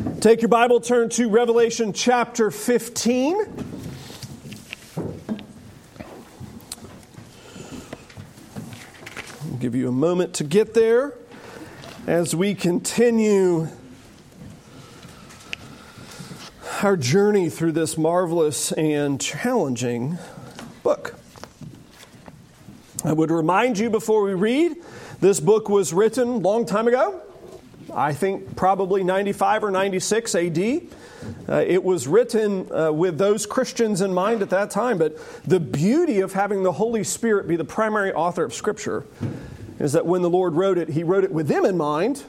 Take 0.00 0.40
your 0.40 0.48
Bible, 0.48 0.80
turn 0.80 1.10
to 1.10 1.28
Revelation 1.28 1.92
chapter 1.92 2.50
15. 2.50 3.36
I'll 9.42 9.56
give 9.58 9.74
you 9.74 9.88
a 9.88 9.92
moment 9.92 10.32
to 10.34 10.44
get 10.44 10.72
there 10.72 11.14
as 12.06 12.34
we 12.34 12.54
continue 12.54 13.68
our 16.82 16.96
journey 16.96 17.50
through 17.50 17.72
this 17.72 17.98
marvelous 17.98 18.72
and 18.72 19.20
challenging 19.20 20.16
book. 20.82 21.14
I 23.04 23.12
would 23.12 23.30
remind 23.30 23.78
you 23.78 23.90
before 23.90 24.22
we 24.22 24.32
read 24.32 24.76
this 25.20 25.40
book 25.40 25.68
was 25.68 25.92
written 25.92 26.28
a 26.28 26.36
long 26.38 26.64
time 26.64 26.88
ago. 26.88 27.20
I 27.92 28.12
think 28.12 28.56
probably 28.56 29.04
95 29.04 29.64
or 29.64 29.70
96 29.70 30.34
AD. 30.34 30.58
Uh, 31.48 31.64
it 31.66 31.82
was 31.82 32.06
written 32.06 32.70
uh, 32.72 32.90
with 32.92 33.18
those 33.18 33.46
Christians 33.46 34.00
in 34.00 34.14
mind 34.14 34.42
at 34.42 34.50
that 34.50 34.70
time, 34.70 34.98
but 34.98 35.18
the 35.44 35.60
beauty 35.60 36.20
of 36.20 36.32
having 36.32 36.62
the 36.62 36.72
Holy 36.72 37.04
Spirit 37.04 37.46
be 37.46 37.56
the 37.56 37.64
primary 37.64 38.12
author 38.12 38.44
of 38.44 38.54
Scripture 38.54 39.04
is 39.78 39.92
that 39.92 40.06
when 40.06 40.22
the 40.22 40.30
Lord 40.30 40.54
wrote 40.54 40.78
it, 40.78 40.90
He 40.90 41.02
wrote 41.02 41.24
it 41.24 41.32
with 41.32 41.48
them 41.48 41.64
in 41.64 41.76
mind, 41.76 42.22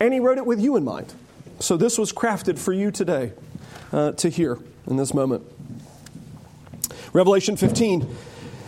and 0.00 0.12
He 0.12 0.20
wrote 0.20 0.38
it 0.38 0.46
with 0.46 0.60
you 0.60 0.76
in 0.76 0.84
mind. 0.84 1.14
So 1.60 1.76
this 1.76 1.98
was 1.98 2.12
crafted 2.12 2.58
for 2.58 2.72
you 2.72 2.90
today 2.90 3.32
uh, 3.92 4.12
to 4.12 4.28
hear 4.28 4.58
in 4.86 4.96
this 4.96 5.14
moment. 5.14 5.44
Revelation 7.12 7.56
15. 7.56 8.06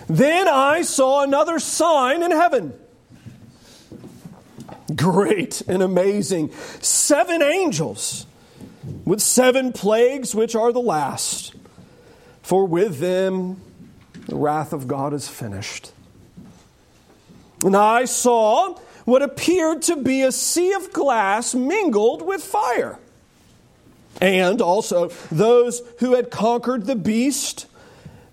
Then 0.09 0.49
I 0.49 0.83
saw 0.83 1.23
another 1.23 1.59
sign 1.59 2.23
in 2.23 2.31
heaven 2.31 2.73
great 4.95 5.63
and 5.63 5.83
amazing. 5.83 6.53
Seven 6.81 7.43
angels 7.43 8.27
with 9.05 9.21
seven 9.21 9.73
plagues, 9.73 10.35
which 10.35 10.55
are 10.55 10.73
the 10.73 10.81
last. 10.81 11.55
For 12.43 12.65
with 12.65 12.99
them 12.99 13.61
the 14.27 14.37
wrath 14.37 14.73
of 14.73 14.89
God 14.89 15.13
is 15.13 15.29
finished. 15.29 15.93
And 17.65 17.77
I 17.77 18.05
saw 18.05 18.79
what 19.05 19.23
appeared 19.23 19.83
to 19.83 19.97
be 19.97 20.23
a 20.23 20.33
sea 20.33 20.73
of 20.75 20.93
glass 20.93 21.55
mingled 21.55 22.23
with 22.23 22.43
fire. 22.43 22.99
And 24.21 24.61
also 24.61 25.09
those 25.31 25.83
who 25.99 26.15
had 26.15 26.31
conquered 26.31 26.87
the 26.87 26.97
beast 26.97 27.67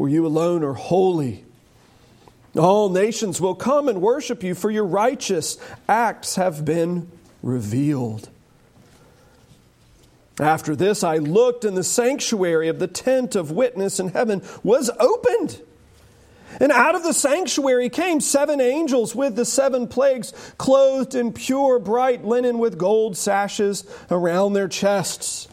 For 0.00 0.08
you 0.08 0.26
alone 0.26 0.64
are 0.64 0.72
holy. 0.72 1.44
All 2.56 2.88
nations 2.88 3.38
will 3.38 3.54
come 3.54 3.86
and 3.86 4.00
worship 4.00 4.42
you, 4.42 4.54
for 4.54 4.70
your 4.70 4.86
righteous 4.86 5.58
acts 5.90 6.36
have 6.36 6.64
been 6.64 7.10
revealed. 7.42 8.30
After 10.40 10.74
this, 10.74 11.04
I 11.04 11.18
looked, 11.18 11.66
and 11.66 11.76
the 11.76 11.84
sanctuary 11.84 12.68
of 12.68 12.78
the 12.78 12.86
tent 12.86 13.36
of 13.36 13.50
witness 13.50 14.00
in 14.00 14.08
heaven 14.08 14.40
was 14.62 14.88
opened. 14.98 15.60
And 16.58 16.72
out 16.72 16.94
of 16.94 17.02
the 17.02 17.12
sanctuary 17.12 17.90
came 17.90 18.22
seven 18.22 18.58
angels 18.58 19.14
with 19.14 19.36
the 19.36 19.44
seven 19.44 19.86
plagues, 19.86 20.32
clothed 20.56 21.14
in 21.14 21.34
pure 21.34 21.78
bright 21.78 22.24
linen 22.24 22.58
with 22.58 22.78
gold 22.78 23.18
sashes 23.18 23.84
around 24.10 24.54
their 24.54 24.66
chests. 24.66 25.46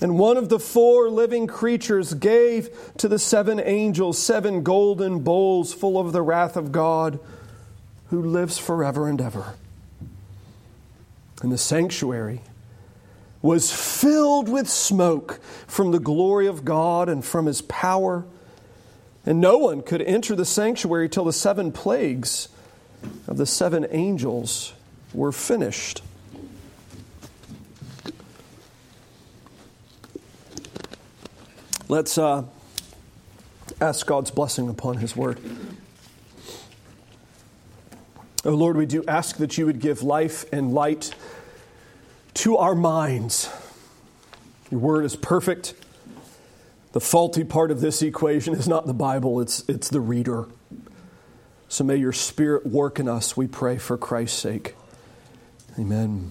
And 0.00 0.18
one 0.18 0.36
of 0.36 0.48
the 0.48 0.58
four 0.58 1.10
living 1.10 1.46
creatures 1.46 2.14
gave 2.14 2.70
to 2.98 3.08
the 3.08 3.18
seven 3.18 3.60
angels 3.60 4.18
seven 4.18 4.62
golden 4.62 5.20
bowls 5.20 5.74
full 5.74 5.98
of 5.98 6.12
the 6.12 6.22
wrath 6.22 6.56
of 6.56 6.72
God, 6.72 7.20
who 8.08 8.22
lives 8.22 8.58
forever 8.58 9.08
and 9.08 9.20
ever. 9.20 9.54
And 11.42 11.52
the 11.52 11.58
sanctuary 11.58 12.40
was 13.42 13.72
filled 13.72 14.48
with 14.48 14.68
smoke 14.68 15.40
from 15.66 15.92
the 15.92 15.98
glory 15.98 16.46
of 16.46 16.64
God 16.64 17.08
and 17.08 17.24
from 17.24 17.46
his 17.46 17.62
power. 17.62 18.24
And 19.24 19.40
no 19.40 19.58
one 19.58 19.82
could 19.82 20.02
enter 20.02 20.34
the 20.34 20.44
sanctuary 20.44 21.08
till 21.08 21.24
the 21.24 21.32
seven 21.32 21.72
plagues 21.72 22.48
of 23.26 23.36
the 23.36 23.46
seven 23.46 23.86
angels 23.90 24.72
were 25.14 25.32
finished. 25.32 26.02
Let's 31.90 32.18
uh, 32.18 32.44
ask 33.80 34.06
God's 34.06 34.30
blessing 34.30 34.68
upon 34.68 34.98
His 34.98 35.16
word. 35.16 35.40
Oh 38.44 38.50
Lord, 38.50 38.76
we 38.76 38.86
do 38.86 39.02
ask 39.08 39.38
that 39.38 39.58
you 39.58 39.66
would 39.66 39.80
give 39.80 40.04
life 40.04 40.44
and 40.52 40.72
light 40.72 41.12
to 42.34 42.56
our 42.58 42.76
minds. 42.76 43.50
Your 44.70 44.78
word 44.78 45.04
is 45.04 45.16
perfect. 45.16 45.74
The 46.92 47.00
faulty 47.00 47.42
part 47.42 47.72
of 47.72 47.80
this 47.80 48.02
equation 48.02 48.54
is 48.54 48.68
not 48.68 48.86
the 48.86 48.94
Bible, 48.94 49.40
it's, 49.40 49.68
it's 49.68 49.88
the 49.88 50.00
reader. 50.00 50.46
So 51.68 51.82
may 51.82 51.96
your 51.96 52.12
spirit 52.12 52.66
work 52.66 53.00
in 53.00 53.08
us, 53.08 53.36
we 53.36 53.48
pray, 53.48 53.78
for 53.78 53.98
Christ's 53.98 54.38
sake. 54.38 54.76
Amen. 55.76 56.30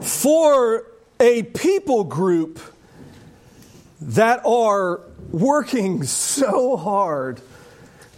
For 0.00 0.86
a 1.20 1.42
people 1.42 2.04
group 2.04 2.60
that 4.00 4.44
are 4.44 5.00
working 5.30 6.02
so 6.02 6.76
hard 6.76 7.40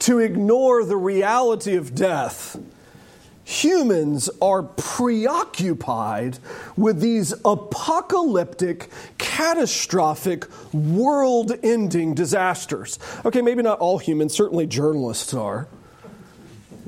to 0.00 0.18
ignore 0.18 0.84
the 0.84 0.96
reality 0.96 1.76
of 1.76 1.94
death, 1.94 2.58
humans 3.44 4.28
are 4.42 4.62
preoccupied 4.62 6.38
with 6.76 7.00
these 7.00 7.32
apocalyptic, 7.44 8.90
catastrophic, 9.16 10.46
world 10.72 11.52
ending 11.62 12.14
disasters. 12.14 12.98
Okay, 13.24 13.40
maybe 13.40 13.62
not 13.62 13.78
all 13.78 13.98
humans, 13.98 14.34
certainly 14.34 14.66
journalists 14.66 15.32
are. 15.32 15.66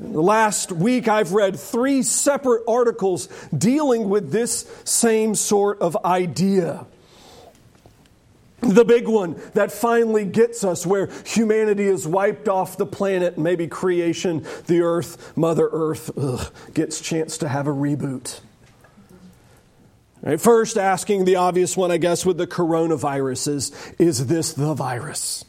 Last 0.01 0.71
week, 0.71 1.07
I've 1.07 1.31
read 1.31 1.59
three 1.59 2.01
separate 2.01 2.63
articles 2.67 3.29
dealing 3.55 4.09
with 4.09 4.31
this 4.31 4.65
same 4.83 5.35
sort 5.35 5.79
of 5.79 5.95
idea. 6.03 6.87
The 8.61 8.83
big 8.83 9.07
one 9.07 9.39
that 9.53 9.71
finally 9.71 10.25
gets 10.25 10.63
us 10.63 10.87
where 10.87 11.09
humanity 11.25 11.83
is 11.83 12.07
wiped 12.07 12.47
off 12.47 12.77
the 12.77 12.85
planet, 12.85 13.37
maybe 13.37 13.67
creation, 13.67 14.45
the 14.65 14.81
earth, 14.81 15.35
Mother 15.37 15.69
Earth, 15.71 16.11
ugh, 16.17 16.51
gets 16.73 16.99
chance 16.99 17.37
to 17.39 17.47
have 17.47 17.67
a 17.67 17.71
reboot. 17.71 18.39
Right, 20.23 20.41
first, 20.41 20.77
asking 20.77 21.25
the 21.25 21.37
obvious 21.37 21.77
one, 21.77 21.91
I 21.91 21.97
guess, 21.97 22.25
with 22.25 22.37
the 22.37 22.47
coronavirus 22.47 23.47
is, 23.47 23.93
is 23.97 24.27
this 24.27 24.53
the 24.53 24.73
virus? 24.75 25.45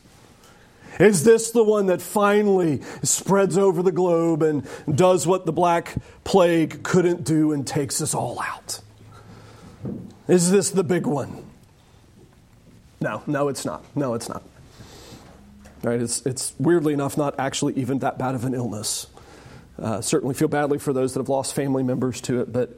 Is 0.99 1.25
this 1.25 1.51
the 1.51 1.65
one 1.65 1.87
that 1.87 2.03
finally 2.03 2.83
spreads 3.03 3.57
over 3.57 3.83
the 3.83 3.93
globe 3.93 4.43
and 4.43 4.67
does 4.93 5.27
what 5.27 5.47
the 5.47 5.53
Black 5.53 5.95
Plague 6.25 6.83
couldn't 6.83 7.25
do 7.25 7.53
and 7.53 7.67
takes 7.67 8.01
us 8.01 8.15
all 8.15 8.41
out? 8.41 8.81
Is 10.29 10.51
this 10.51 10.71
the 10.71 10.85
big 10.85 11.07
one? 11.07 11.45
No, 13.01 13.23
no, 13.27 13.49
it's 13.49 13.65
not. 13.65 13.85
No, 13.97 14.15
it's 14.15 14.29
not. 14.29 14.43
Right? 15.83 16.01
It's, 16.01 16.25
it's 16.25 16.55
weirdly 16.59 16.93
enough 16.93 17.17
not 17.17 17.35
actually 17.39 17.75
even 17.75 17.99
that 18.01 18.19
bad 18.19 18.35
of 18.35 18.45
an 18.45 18.55
illness. 18.55 19.09
Uh, 19.79 20.01
certainly 20.01 20.35
feel 20.35 20.49
badly 20.49 20.79
for 20.79 20.93
those 20.93 21.15
that 21.15 21.21
have 21.21 21.29
lost 21.29 21.55
family 21.55 21.83
members 21.83 22.21
to 22.21 22.41
it, 22.41 22.53
but 22.53 22.71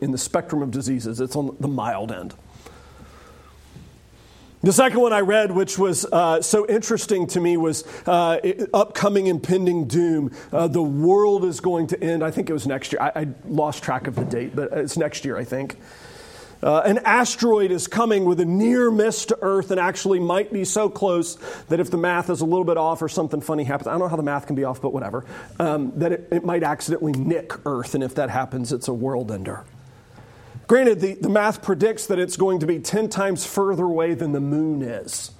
in 0.00 0.12
the 0.12 0.18
spectrum 0.18 0.62
of 0.62 0.70
diseases, 0.70 1.20
it's 1.20 1.34
on 1.34 1.56
the 1.58 1.66
mild 1.66 2.12
end. 2.12 2.34
The 4.64 4.72
second 4.72 5.00
one 5.00 5.12
I 5.12 5.20
read, 5.20 5.50
which 5.50 5.76
was 5.76 6.04
uh, 6.04 6.40
so 6.40 6.64
interesting 6.68 7.26
to 7.28 7.40
me, 7.40 7.56
was 7.56 7.84
uh, 8.06 8.38
upcoming 8.72 9.26
impending 9.26 9.88
doom. 9.88 10.30
Uh, 10.52 10.68
the 10.68 10.82
world 10.82 11.44
is 11.44 11.58
going 11.58 11.88
to 11.88 12.00
end. 12.00 12.22
I 12.22 12.30
think 12.30 12.48
it 12.48 12.52
was 12.52 12.64
next 12.64 12.92
year. 12.92 13.02
I, 13.02 13.22
I 13.22 13.28
lost 13.44 13.82
track 13.82 14.06
of 14.06 14.14
the 14.14 14.24
date, 14.24 14.54
but 14.54 14.72
it's 14.72 14.96
next 14.96 15.24
year, 15.24 15.36
I 15.36 15.42
think. 15.42 15.78
Uh, 16.62 16.80
an 16.84 16.98
asteroid 16.98 17.72
is 17.72 17.88
coming 17.88 18.24
with 18.24 18.38
a 18.38 18.44
near 18.44 18.88
miss 18.92 19.26
to 19.26 19.38
Earth 19.42 19.72
and 19.72 19.80
actually 19.80 20.20
might 20.20 20.52
be 20.52 20.64
so 20.64 20.88
close 20.88 21.34
that 21.64 21.80
if 21.80 21.90
the 21.90 21.96
math 21.96 22.30
is 22.30 22.40
a 22.40 22.44
little 22.44 22.64
bit 22.64 22.76
off 22.76 23.02
or 23.02 23.08
something 23.08 23.40
funny 23.40 23.64
happens, 23.64 23.88
I 23.88 23.90
don't 23.90 23.98
know 23.98 24.06
how 24.06 24.14
the 24.14 24.22
math 24.22 24.46
can 24.46 24.54
be 24.54 24.62
off, 24.62 24.80
but 24.80 24.92
whatever, 24.92 25.24
um, 25.58 25.92
that 25.98 26.12
it, 26.12 26.28
it 26.30 26.44
might 26.44 26.62
accidentally 26.62 27.14
nick 27.14 27.52
Earth. 27.66 27.96
And 27.96 28.04
if 28.04 28.14
that 28.14 28.30
happens, 28.30 28.72
it's 28.72 28.86
a 28.86 28.94
world 28.94 29.32
ender 29.32 29.64
Granted, 30.72 31.00
the, 31.00 31.12
the 31.12 31.28
math 31.28 31.60
predicts 31.60 32.06
that 32.06 32.18
it's 32.18 32.38
going 32.38 32.60
to 32.60 32.66
be 32.66 32.78
10 32.78 33.10
times 33.10 33.44
further 33.44 33.84
away 33.84 34.14
than 34.14 34.32
the 34.32 34.40
moon 34.40 34.80
is. 34.80 35.30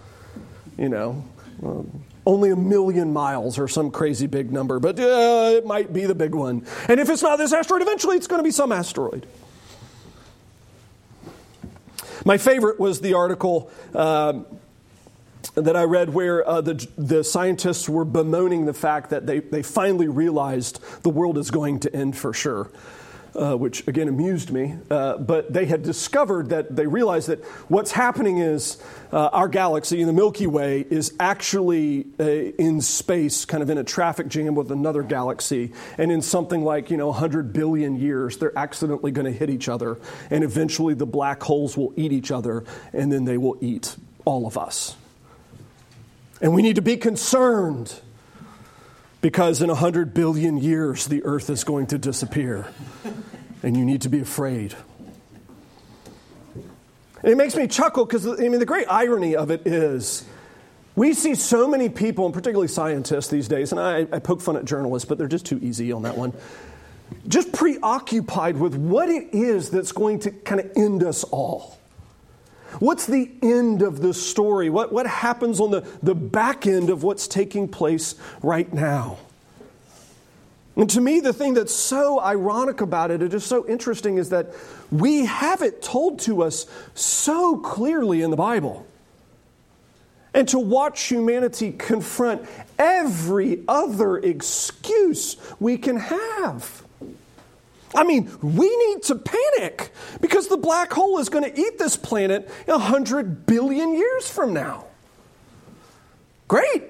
You 0.77 0.91
know, 0.91 1.25
um, 1.65 2.05
only 2.27 2.51
a 2.51 2.57
million 2.57 3.15
miles 3.15 3.59
or 3.59 3.67
some 3.67 3.91
crazy 3.91 4.27
big 4.27 4.53
number, 4.53 4.79
but 4.79 5.01
uh, 5.01 5.53
it 5.57 5.65
might 5.65 5.91
be 5.91 6.05
the 6.05 6.15
big 6.15 6.35
one. 6.35 6.67
And 6.87 7.01
if 7.01 7.09
it's 7.09 7.23
not 7.23 7.37
this 7.37 7.55
asteroid, 7.55 7.81
eventually 7.81 8.19
it's 8.19 8.27
going 8.27 8.41
to 8.41 8.45
be 8.45 8.51
some 8.51 8.73
asteroid. 8.73 9.27
My 12.27 12.37
favorite 12.37 12.79
was 12.79 13.01
the 13.01 13.15
article 13.15 13.71
uh, 13.95 14.41
that 15.55 15.77
I 15.79 15.85
read 15.85 16.13
where 16.13 16.47
uh, 16.47 16.61
the, 16.61 16.87
the 16.99 17.25
scientists 17.25 17.89
were 17.89 18.05
bemoaning 18.05 18.67
the 18.67 18.75
fact 18.75 19.09
that 19.09 19.27
they, 19.27 19.39
they 19.39 19.63
finally 19.63 20.09
realized 20.09 20.79
the 21.05 21.09
world 21.09 21.39
is 21.39 21.51
going 21.51 21.81
to 21.81 21.97
end 21.97 22.19
for 22.19 22.35
sure 22.35 22.71
uh, 23.35 23.57
which 23.57 23.87
again 23.89 24.09
amused 24.09 24.51
me. 24.51 24.77
Uh, 24.91 25.17
but 25.19 25.53
they 25.53 25.67
had 25.67 25.83
discovered 25.83 26.51
that 26.51 26.75
they 26.75 26.87
realized 26.87 27.29
that 27.29 27.45
what's 27.69 27.93
happening 27.93 28.39
is 28.39 28.83
uh, 29.13 29.29
our 29.33 29.49
galaxy, 29.49 30.03
the 30.05 30.13
Milky 30.13 30.47
Way, 30.47 30.87
is 30.89 31.15
actually 31.19 32.07
uh, 32.19 32.25
in 32.25 32.81
space, 32.81 33.45
kind 33.45 33.63
of 33.63 33.71
in 33.71 33.79
a 33.79 33.85
traffic 33.85 34.29
jam 34.29 34.55
with 34.55 34.71
another 34.71 35.03
galaxy. 35.03 35.73
And 35.99 36.11
in 36.11 36.23
something 36.23 36.63
like, 36.63 36.91
you 36.91 36.97
know, 36.97 37.09
100 37.09 37.53
billion 37.53 37.97
years, 37.97 38.39
they're 38.39 38.57
accidentally 38.59 39.13
going 39.13 39.27
to 39.27 39.37
hit 39.37 39.51
each 39.51 39.69
other. 39.69 39.99
And 40.31 40.45
eventually 40.45 40.95
the 40.95 41.07
black 41.07 41.43
holes 41.43 41.77
will 41.77 41.93
eat 41.97 42.13
each 42.13 42.31
other, 42.31 42.65
and 42.93 43.13
then 43.13 43.25
they 43.25 43.39
will 43.39 43.57
eat 43.61 43.97
all 44.25 44.47
of 44.47 44.57
us. 44.57 44.97
And 46.41 46.55
we 46.55 46.63
need 46.63 46.77
to 46.77 46.83
be 46.83 46.97
concerned 46.97 48.01
because 49.23 49.63
in 49.63 49.69
100 49.69 50.13
billion 50.13 50.59
years, 50.59 51.07
the 51.07 51.25
earth 51.25 51.49
is 51.49 51.65
going 51.65 51.87
to 51.87 51.99
disappear. 51.99 52.67
And 53.63 53.77
you 53.77 53.85
need 53.85 54.03
to 54.03 54.09
be 54.09 54.21
afraid. 54.21 54.75
And 57.23 57.31
it 57.31 57.37
makes 57.37 57.55
me 57.55 57.69
chuckle 57.69 58.05
because, 58.05 58.27
I 58.27 58.49
mean, 58.49 58.59
the 58.59 58.67
great 58.67 58.89
irony 58.91 59.37
of 59.37 59.53
it 59.53 59.65
is 59.65 60.25
we 60.97 61.15
see 61.15 61.37
so 61.37 61.69
many 61.69 61.89
people, 61.89 62.27
and 62.27 62.35
particularly 62.35 62.67
scientists 62.67 63.29
these 63.29 63.47
days, 63.47 63.71
and 63.71 63.81
I, 63.81 64.01
I 64.13 64.19
poke 64.19 64.41
fun 64.41 64.57
at 64.57 64.65
journalists, 64.65 65.09
but 65.09 65.19
they're 65.19 65.29
just 65.29 65.47
too 65.47 65.61
easy 65.63 65.93
on 65.93 66.03
that 66.03 66.19
one, 66.19 66.33
just 67.29 67.53
preoccupied 67.53 68.57
with 68.57 68.75
what 68.75 69.09
it 69.09 69.33
is 69.33 69.71
that's 69.71 69.93
going 69.93 70.19
to 70.21 70.33
kind 70.33 70.61
of 70.61 70.73
end 70.75 71.05
us 71.05 71.23
all. 71.25 71.79
What's 72.79 73.07
the 73.07 73.31
end 73.43 73.83
of 73.83 74.01
the 74.01 74.15
story? 74.15 74.71
What, 74.71 74.93
what 74.93 75.07
happens 75.07 75.61
on 75.61 75.71
the, 75.71 75.87
the 76.03 76.15
back 76.15 76.67
end 76.67 76.91
of 76.91 77.03
what's 77.03 77.29
taking 77.29 77.69
place 77.69 78.15
right 78.43 78.73
now? 78.73 79.19
And 80.75 80.89
to 80.91 81.01
me, 81.01 81.21
the 81.21 81.35
thing 81.35 81.55
that's 81.55 81.75
so 81.75 82.19
ironic 82.19 82.81
about 82.81 83.11
it, 83.11 83.21
it 83.21 83.35
is 83.35 83.45
so 83.45 83.69
interesting, 83.69 84.17
is 84.17 84.31
that 84.31 84.55
we 84.91 85.27
have 85.27 85.61
it 85.61 85.83
told 85.83 86.21
to 86.21 86.43
us 86.43 86.67
so 86.95 87.59
clearly 87.59 88.23
in 88.23 88.31
the 88.31 88.37
Bible. 88.37 88.87
And 90.33 90.49
to 90.49 90.59
watch 90.59 91.03
humanity 91.03 91.73
confront 91.73 92.49
every 92.79 93.63
other 93.69 94.17
excuse 94.17 95.37
we 95.61 95.77
can 95.77 95.97
have. 95.97 96.83
I 97.95 98.05
mean, 98.05 98.31
we 98.41 98.75
need 98.89 99.03
to 99.05 99.17
panic 99.17 99.93
because 100.21 100.49
the 100.49 100.57
black 100.57 100.93
hole 100.93 101.19
is 101.19 101.29
going 101.29 101.45
to 101.45 101.61
eat 101.61 101.79
this 101.79 101.97
planet 101.97 102.49
100 102.67 103.47
billion 103.47 103.95
years 103.95 104.29
from 104.29 104.55
now. 104.55 104.87
Great. 106.49 106.85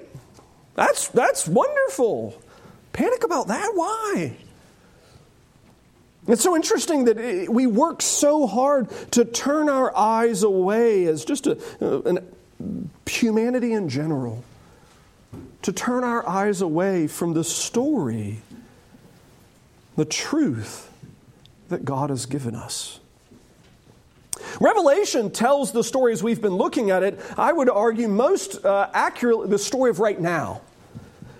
That's, 0.74 1.08
that's 1.08 1.46
wonderful. 1.48 2.40
Panic 2.92 3.24
about 3.24 3.48
that? 3.48 3.70
Why? 3.74 4.36
It's 6.28 6.42
so 6.42 6.54
interesting 6.54 7.06
that 7.06 7.48
we 7.48 7.66
work 7.66 8.00
so 8.00 8.46
hard 8.46 8.88
to 9.12 9.24
turn 9.24 9.68
our 9.68 9.96
eyes 9.96 10.44
away 10.44 11.06
as 11.06 11.24
just 11.24 11.48
a, 11.48 11.58
uh, 11.80 12.02
an, 12.02 12.32
humanity 13.06 13.72
in 13.72 13.88
general, 13.88 14.44
to 15.62 15.72
turn 15.72 16.04
our 16.04 16.26
eyes 16.28 16.60
away 16.60 17.08
from 17.08 17.32
the 17.34 17.42
story, 17.42 18.40
the 19.96 20.04
truth 20.04 20.91
that 21.72 21.84
God 21.84 22.10
has 22.10 22.26
given 22.26 22.54
us. 22.54 23.00
Revelation 24.60 25.30
tells 25.30 25.72
the 25.72 25.84
story 25.84 26.12
as 26.12 26.22
we've 26.22 26.40
been 26.40 26.56
looking 26.56 26.90
at 26.90 27.02
it, 27.02 27.20
I 27.36 27.52
would 27.52 27.68
argue 27.68 28.08
most 28.08 28.64
uh, 28.64 28.90
accurately 28.92 29.48
the 29.48 29.58
story 29.58 29.90
of 29.90 30.00
right 30.00 30.20
now. 30.20 30.62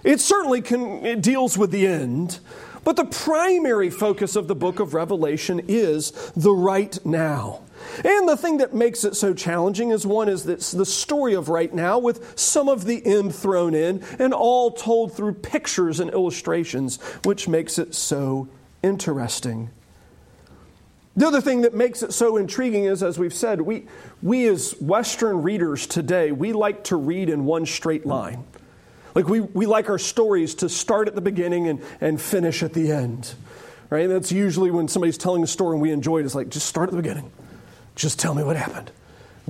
It 0.04 0.20
certainly 0.20 0.60
can, 0.60 1.04
it 1.04 1.22
deals 1.22 1.56
with 1.56 1.70
the 1.70 1.86
end, 1.86 2.40
but 2.84 2.96
the 2.96 3.04
primary 3.04 3.90
focus 3.90 4.34
of 4.34 4.48
the 4.48 4.54
book 4.54 4.80
of 4.80 4.94
Revelation 4.94 5.60
is 5.68 6.10
the 6.36 6.52
right 6.52 6.98
now. 7.06 7.60
And 8.04 8.28
the 8.28 8.36
thing 8.36 8.58
that 8.58 8.74
makes 8.74 9.04
it 9.04 9.16
so 9.16 9.34
challenging 9.34 9.90
is 9.90 10.06
one 10.06 10.28
is 10.28 10.44
that 10.44 10.60
the 10.60 10.86
story 10.86 11.34
of 11.34 11.48
right 11.48 11.72
now 11.72 11.98
with 11.98 12.38
some 12.38 12.68
of 12.68 12.84
the 12.84 13.04
end 13.04 13.34
thrown 13.34 13.74
in 13.74 14.04
and 14.18 14.32
all 14.32 14.70
told 14.70 15.14
through 15.14 15.34
pictures 15.34 16.00
and 16.00 16.10
illustrations, 16.10 17.00
which 17.24 17.48
makes 17.48 17.78
it 17.78 17.94
so 17.94 18.48
interesting. 18.82 19.70
The 21.14 21.26
other 21.26 21.40
thing 21.42 21.60
that 21.62 21.74
makes 21.74 22.02
it 22.02 22.12
so 22.12 22.36
intriguing 22.38 22.84
is, 22.84 23.02
as 23.02 23.18
we've 23.18 23.34
said, 23.34 23.60
we, 23.60 23.86
we 24.22 24.48
as 24.48 24.72
Western 24.80 25.42
readers 25.42 25.86
today, 25.86 26.32
we 26.32 26.54
like 26.54 26.84
to 26.84 26.96
read 26.96 27.28
in 27.28 27.44
one 27.44 27.66
straight 27.66 28.06
line. 28.06 28.44
Like 29.14 29.28
we, 29.28 29.40
we 29.40 29.66
like 29.66 29.90
our 29.90 29.98
stories 29.98 30.54
to 30.56 30.70
start 30.70 31.08
at 31.08 31.14
the 31.14 31.20
beginning 31.20 31.68
and, 31.68 31.82
and 32.00 32.18
finish 32.20 32.62
at 32.62 32.72
the 32.72 32.90
end. 32.90 33.34
Right? 33.90 34.04
And 34.04 34.12
that's 34.12 34.32
usually 34.32 34.70
when 34.70 34.88
somebody's 34.88 35.18
telling 35.18 35.42
a 35.42 35.46
story 35.46 35.74
and 35.74 35.82
we 35.82 35.90
enjoy 35.90 36.20
it. 36.20 36.24
It's 36.24 36.34
like, 36.34 36.48
just 36.48 36.66
start 36.66 36.88
at 36.88 36.96
the 36.96 37.02
beginning. 37.02 37.30
Just 37.94 38.18
tell 38.18 38.34
me 38.34 38.42
what 38.42 38.56
happened. 38.56 38.90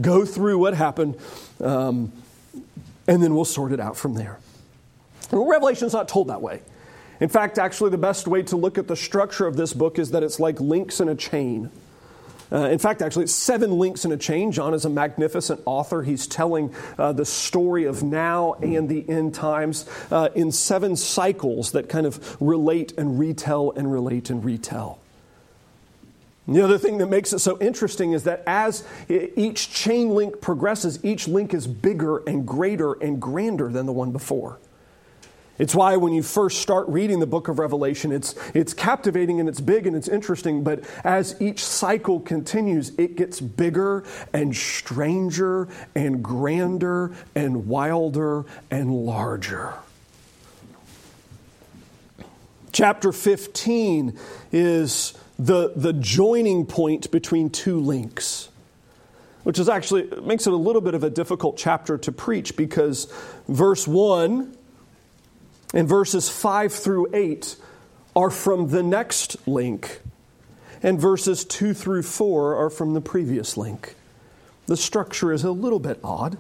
Go 0.01 0.25
through 0.25 0.59
what 0.59 0.75
happened, 0.75 1.17
um, 1.61 2.11
and 3.07 3.23
then 3.23 3.35
we'll 3.35 3.45
sort 3.45 3.73
it 3.73 3.79
out 3.79 3.97
from 3.97 4.15
there. 4.15 4.39
Well, 5.31 5.47
Revelation's 5.47 5.93
not 5.93 6.09
told 6.09 6.29
that 6.29 6.43
way. 6.43 6.63
In 7.23 7.29
fact, 7.29 7.57
actually, 7.57 7.91
the 7.91 7.99
best 7.99 8.27
way 8.27 8.43
to 8.43 8.57
look 8.57 8.79
at 8.79 8.89
the 8.89 8.97
structure 8.97 9.47
of 9.47 9.57
this 9.57 9.73
book 9.73 10.01
is 10.01 10.11
that 10.11 10.25
it's 10.25 10.41
like 10.41 10.61
links 10.61 10.99
in 10.99 11.09
a 11.09 11.15
chain. 11.15 11.71
Uh, 12.51 12.69
in 12.69 12.81
fact, 12.81 13.01
actually, 13.01 13.23
it's 13.23 13.33
seven 13.33 13.79
links 13.79 14.05
in 14.05 14.11
a 14.11 14.17
chain. 14.17 14.51
John 14.51 14.75
is 14.75 14.85
a 14.87 14.91
magnificent 14.91 15.61
author. 15.65 16.03
He's 16.03 16.27
telling 16.27 16.75
uh, 16.99 17.13
the 17.13 17.25
story 17.25 17.85
of 17.85 18.03
now 18.03 18.55
and 18.55 18.89
the 18.89 19.09
end 19.09 19.37
times 19.37 19.89
uh, 20.11 20.31
in 20.35 20.51
seven 20.51 20.97
cycles 20.97 21.71
that 21.73 21.89
kind 21.89 22.07
of 22.07 22.37
relate 22.41 22.93
and 22.99 23.21
retell 23.21 23.71
and 23.77 23.93
relate 23.93 24.29
and 24.29 24.45
retell. 24.45 24.99
the 26.49 26.61
other 26.61 26.77
thing 26.77 26.99
that 26.99 27.07
makes 27.07 27.33
it 27.33 27.39
so 27.39 27.57
interesting 27.61 28.15
is 28.15 28.25
that 28.25 28.43
as 28.49 28.83
each 29.09 29.73
chain 29.73 30.11
link 30.11 30.41
progresses, 30.41 30.99
each 31.05 31.29
link 31.29 31.55
is 31.55 31.69
bigger 31.69 32.19
and 32.27 32.49
greater 32.49 32.95
and 32.95 33.23
grander 33.23 33.69
than 33.69 33.87
the 33.87 33.93
one 33.93 34.11
before. 34.11 34.59
It's 35.59 35.75
why 35.75 35.97
when 35.97 36.13
you 36.13 36.23
first 36.23 36.61
start 36.61 36.89
reading 36.89 37.21
the 37.21 37.27
book 37.27 37.49
of 37.49 37.59
Revelation, 37.59 38.11
it's, 38.11 38.35
it's 38.55 38.73
captivating 38.73 39.39
and 39.39 39.49
it's 39.49 39.61
big 39.61 39.87
and 39.87 39.95
it's 39.95 40.09
interesting, 40.09 40.65
but 40.65 40.83
as 41.05 41.41
each 41.41 41.65
cycle 41.65 42.21
continues, 42.21 42.93
it 42.99 43.17
gets 43.17 43.41
bigger 43.41 44.05
and 44.33 44.57
stranger 44.57 45.69
and 45.95 46.23
grander 46.25 47.15
and 47.35 47.67
wilder 47.69 48.47
and 48.71 48.93
larger. 49.05 49.75
Chapter 52.73 53.13
15 53.13 54.19
is 54.53 55.13
the, 55.39 55.73
the 55.77 55.93
joining 55.93 56.65
point 56.65 57.11
between 57.11 57.51
two 57.51 57.79
links 57.79 58.49
which 59.43 59.59
is 59.59 59.69
actually 59.69 60.09
makes 60.23 60.47
it 60.47 60.53
a 60.53 60.57
little 60.57 60.81
bit 60.81 60.95
of 60.95 61.03
a 61.03 61.11
difficult 61.11 61.57
chapter 61.57 61.99
to 61.99 62.13
preach 62.13 62.57
because 62.57 63.13
verse 63.49 63.89
1 63.89 64.57
and 65.73 65.89
verses 65.89 66.29
5 66.29 66.73
through 66.73 67.09
8 67.15 67.57
are 68.15 68.31
from 68.31 68.69
the 68.69 68.83
next 68.83 69.37
link, 69.47 70.01
and 70.83 71.01
verses 71.01 71.45
2 71.45 71.75
through 71.75 72.03
4 72.03 72.57
are 72.57 72.71
from 72.71 72.95
the 72.95 73.01
previous 73.01 73.57
link. 73.57 73.95
The 74.67 74.77
structure 74.77 75.33
is 75.33 75.45
a 75.45 75.51
little 75.51 75.79
bit 75.79 75.99
odd. 76.05 76.39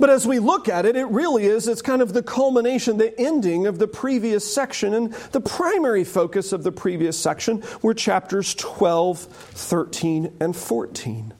But 0.00 0.10
as 0.10 0.26
we 0.26 0.38
look 0.38 0.68
at 0.68 0.86
it, 0.86 0.94
it 0.94 1.06
really 1.06 1.46
is, 1.46 1.66
it's 1.66 1.82
kind 1.82 2.00
of 2.00 2.12
the 2.12 2.22
culmination, 2.22 2.98
the 2.98 3.18
ending 3.20 3.66
of 3.66 3.78
the 3.78 3.88
previous 3.88 4.44
section. 4.50 4.94
And 4.94 5.12
the 5.32 5.40
primary 5.40 6.04
focus 6.04 6.52
of 6.52 6.62
the 6.62 6.70
previous 6.70 7.18
section 7.18 7.64
were 7.82 7.94
chapters 7.94 8.54
12, 8.54 9.18
13, 9.18 10.36
and 10.40 10.54
14. 10.54 11.34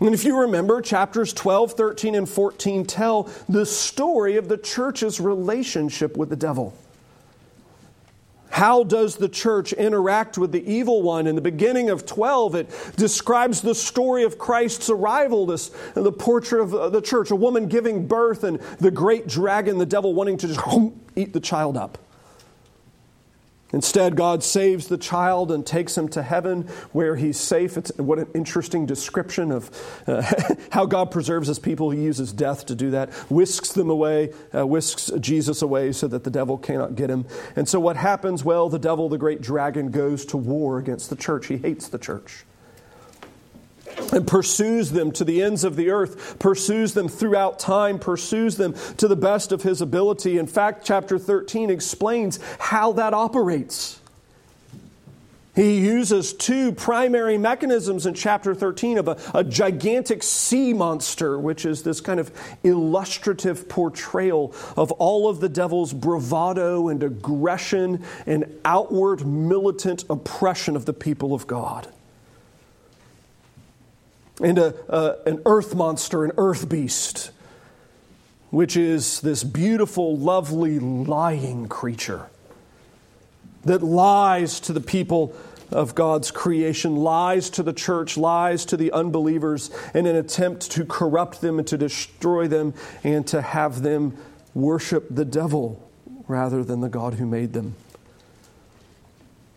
And 0.00 0.14
if 0.14 0.24
you 0.24 0.40
remember, 0.40 0.80
chapters 0.80 1.32
12, 1.34 1.72
13, 1.72 2.14
and 2.14 2.28
14 2.28 2.86
tell 2.86 3.30
the 3.48 3.66
story 3.66 4.36
of 4.36 4.48
the 4.48 4.56
church's 4.56 5.20
relationship 5.20 6.16
with 6.16 6.30
the 6.30 6.36
devil. 6.36 6.74
How 8.48 8.82
does 8.82 9.16
the 9.16 9.28
church 9.28 9.72
interact 9.72 10.36
with 10.36 10.52
the 10.52 10.70
evil 10.70 11.02
one? 11.02 11.26
In 11.26 11.36
the 11.36 11.40
beginning 11.40 11.88
of 11.88 12.04
12, 12.04 12.54
it 12.56 12.92
describes 12.96 13.60
the 13.60 13.74
story 13.74 14.24
of 14.24 14.38
Christ's 14.38 14.90
arrival, 14.90 15.46
this, 15.46 15.70
the 15.94 16.10
portrait 16.10 16.60
of 16.60 16.74
uh, 16.74 16.88
the 16.88 17.00
church, 17.00 17.30
a 17.30 17.36
woman 17.36 17.68
giving 17.68 18.06
birth, 18.06 18.42
and 18.42 18.58
the 18.78 18.90
great 18.90 19.28
dragon, 19.28 19.78
the 19.78 19.86
devil, 19.86 20.14
wanting 20.14 20.36
to 20.38 20.48
just 20.48 20.60
eat 21.16 21.32
the 21.32 21.40
child 21.40 21.76
up. 21.76 21.98
Instead, 23.72 24.16
God 24.16 24.42
saves 24.42 24.88
the 24.88 24.98
child 24.98 25.52
and 25.52 25.64
takes 25.64 25.96
him 25.96 26.08
to 26.10 26.22
heaven 26.22 26.62
where 26.92 27.16
he's 27.16 27.38
safe. 27.38 27.76
It's, 27.76 27.90
what 27.96 28.18
an 28.18 28.28
interesting 28.34 28.86
description 28.86 29.52
of 29.52 29.70
uh, 30.06 30.22
how 30.70 30.86
God 30.86 31.10
preserves 31.10 31.48
his 31.48 31.58
people. 31.58 31.90
He 31.90 32.02
uses 32.02 32.32
death 32.32 32.66
to 32.66 32.74
do 32.74 32.90
that, 32.90 33.10
whisks 33.30 33.72
them 33.72 33.90
away, 33.90 34.32
uh, 34.54 34.66
whisks 34.66 35.10
Jesus 35.20 35.62
away 35.62 35.92
so 35.92 36.08
that 36.08 36.24
the 36.24 36.30
devil 36.30 36.58
cannot 36.58 36.96
get 36.96 37.10
him. 37.10 37.26
And 37.56 37.68
so, 37.68 37.78
what 37.78 37.96
happens? 37.96 38.44
Well, 38.44 38.68
the 38.68 38.78
devil, 38.78 39.08
the 39.08 39.18
great 39.18 39.40
dragon, 39.40 39.90
goes 39.90 40.24
to 40.26 40.36
war 40.36 40.78
against 40.78 41.10
the 41.10 41.16
church. 41.16 41.46
He 41.46 41.56
hates 41.56 41.88
the 41.88 41.98
church 41.98 42.44
and 44.12 44.26
pursues 44.26 44.90
them 44.90 45.12
to 45.12 45.24
the 45.24 45.42
ends 45.42 45.64
of 45.64 45.76
the 45.76 45.90
earth, 45.90 46.38
pursues 46.38 46.94
them 46.94 47.08
throughout 47.08 47.58
time, 47.58 47.98
pursues 47.98 48.56
them 48.56 48.74
to 48.96 49.08
the 49.08 49.16
best 49.16 49.52
of 49.52 49.62
his 49.62 49.80
ability. 49.80 50.38
In 50.38 50.46
fact, 50.46 50.84
chapter 50.84 51.18
13 51.18 51.70
explains 51.70 52.38
how 52.58 52.92
that 52.92 53.14
operates. 53.14 54.00
He 55.54 55.80
uses 55.80 56.32
two 56.32 56.72
primary 56.72 57.36
mechanisms 57.36 58.06
in 58.06 58.14
chapter 58.14 58.54
13 58.54 58.98
of 58.98 59.08
a, 59.08 59.18
a, 59.34 59.42
gigantic 59.42 60.22
sea 60.22 60.72
monster, 60.72 61.38
which 61.38 61.66
is 61.66 61.82
this 61.82 62.00
kind 62.00 62.20
of 62.20 62.30
illustrative 62.62 63.68
portrayal 63.68 64.54
of 64.76 64.92
all 64.92 65.28
of 65.28 65.40
the 65.40 65.48
devil's 65.48 65.92
bravado 65.92 66.88
and 66.88 67.02
aggression 67.02 68.04
and 68.26 68.60
outward 68.64 69.26
militant 69.26 70.04
oppression 70.08 70.76
of 70.76 70.84
the 70.86 70.92
people 70.92 71.34
of 71.34 71.48
God 71.48 71.88
and 74.42 74.58
a, 74.58 75.28
an 75.28 75.42
earth 75.46 75.74
monster, 75.74 76.24
an 76.24 76.32
earth 76.36 76.68
beast, 76.68 77.30
which 78.50 78.76
is 78.76 79.20
this 79.20 79.44
beautiful, 79.44 80.16
lovely, 80.16 80.78
lying 80.78 81.68
creature 81.68 82.28
that 83.64 83.82
lies 83.82 84.60
to 84.60 84.72
the 84.72 84.80
people 84.80 85.34
of 85.70 85.94
God's 85.94 86.30
creation, 86.30 86.96
lies 86.96 87.50
to 87.50 87.62
the 87.62 87.72
church, 87.72 88.16
lies 88.16 88.64
to 88.66 88.76
the 88.76 88.90
unbelievers 88.92 89.70
in 89.94 90.06
an 90.06 90.16
attempt 90.16 90.70
to 90.72 90.84
corrupt 90.84 91.40
them 91.40 91.58
and 91.58 91.68
to 91.68 91.78
destroy 91.78 92.48
them 92.48 92.74
and 93.04 93.26
to 93.28 93.40
have 93.40 93.82
them 93.82 94.16
worship 94.54 95.06
the 95.10 95.24
devil 95.24 95.88
rather 96.26 96.64
than 96.64 96.80
the 96.80 96.88
God 96.88 97.14
who 97.14 97.26
made 97.26 97.52
them. 97.52 97.76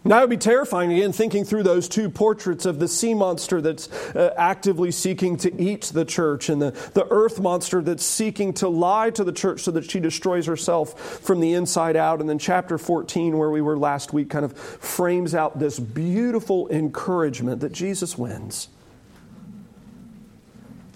Now, 0.06 0.18
it 0.18 0.22
would 0.22 0.30
be 0.32 0.38
terrifying 0.38 0.92
again 0.92 1.14
thinking 1.14 1.46
through 1.46 1.64
those 1.64 1.88
two 1.88 2.10
portraits 2.10 2.66
of 2.66 2.78
the 2.78 2.90
sea 2.90 3.14
monster 3.14 3.62
that's 3.62 3.90
uh, 4.14 4.34
actively 4.36 4.92
seeking 4.92 5.38
to 5.38 5.62
eat 5.62 5.84
the 5.94 6.04
church 6.04 6.50
and 6.50 6.62
the, 6.62 6.72
the 6.94 7.08
earth 7.10 7.40
monster 7.40 7.82
that's 7.82 8.04
seeking 8.04 8.54
to 8.56 8.68
lie 8.68 9.12
to 9.12 9.24
the 9.24 9.32
church 9.32 9.62
so 9.62 9.72
that 9.72 9.90
she 9.90 10.02
destroys 10.02 10.46
herself 10.46 11.00
from 11.00 11.40
the 11.40 11.54
inside 11.54 11.96
out. 11.96 12.20
And 12.20 12.30
then, 12.30 12.38
chapter 12.38 12.78
14, 12.78 13.38
where 13.38 13.50
we 13.50 13.62
were 13.62 13.78
last 13.78 14.12
week, 14.12 14.30
kind 14.30 14.44
of 14.44 14.58
frames 14.58 15.34
out 15.34 15.58
this 15.60 15.80
beautiful 15.80 16.68
encouragement 16.70 17.62
that 17.62 17.72
Jesus 17.72 18.18
wins 18.18 18.68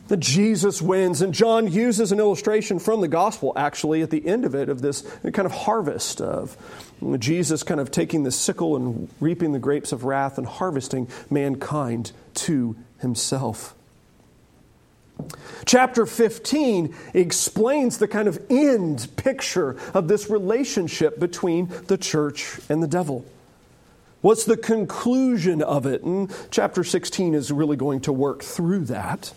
that 0.07 0.21
Jesus 0.21 0.81
wins. 0.81 1.21
And 1.21 1.33
John 1.33 1.69
uses 1.69 2.11
an 2.11 2.19
illustration 2.19 2.79
from 2.79 3.01
the 3.01 3.07
gospel, 3.07 3.53
actually, 3.55 4.01
at 4.01 4.09
the 4.09 4.25
end 4.25 4.45
of 4.45 4.55
it, 4.55 4.69
of 4.69 4.81
this 4.81 5.01
kind 5.21 5.45
of 5.45 5.51
harvest 5.51 6.21
of 6.21 6.55
Jesus 7.19 7.63
kind 7.63 7.79
of 7.79 7.91
taking 7.91 8.23
the 8.23 8.31
sickle 8.31 8.75
and 8.75 9.09
reaping 9.19 9.51
the 9.51 9.59
grapes 9.59 9.91
of 9.91 10.03
wrath 10.03 10.37
and 10.37 10.47
harvesting 10.47 11.07
mankind 11.29 12.11
to 12.35 12.75
himself. 12.99 13.75
Chapter 15.65 16.05
15 16.05 16.95
explains 17.13 17.97
the 17.97 18.07
kind 18.07 18.27
of 18.27 18.39
end 18.49 19.07
picture 19.15 19.75
of 19.93 20.07
this 20.07 20.29
relationship 20.29 21.19
between 21.19 21.69
the 21.87 21.97
church 21.97 22.59
and 22.69 22.81
the 22.83 22.87
devil. 22.87 23.25
What's 24.21 24.45
the 24.45 24.57
conclusion 24.57 25.61
of 25.61 25.85
it? 25.85 26.03
And 26.03 26.31
chapter 26.51 26.83
16 26.83 27.33
is 27.33 27.51
really 27.51 27.77
going 27.77 28.01
to 28.01 28.13
work 28.13 28.43
through 28.43 28.85
that 28.85 29.33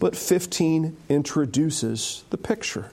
but 0.00 0.16
15 0.16 0.96
introduces 1.08 2.24
the 2.30 2.38
picture. 2.38 2.90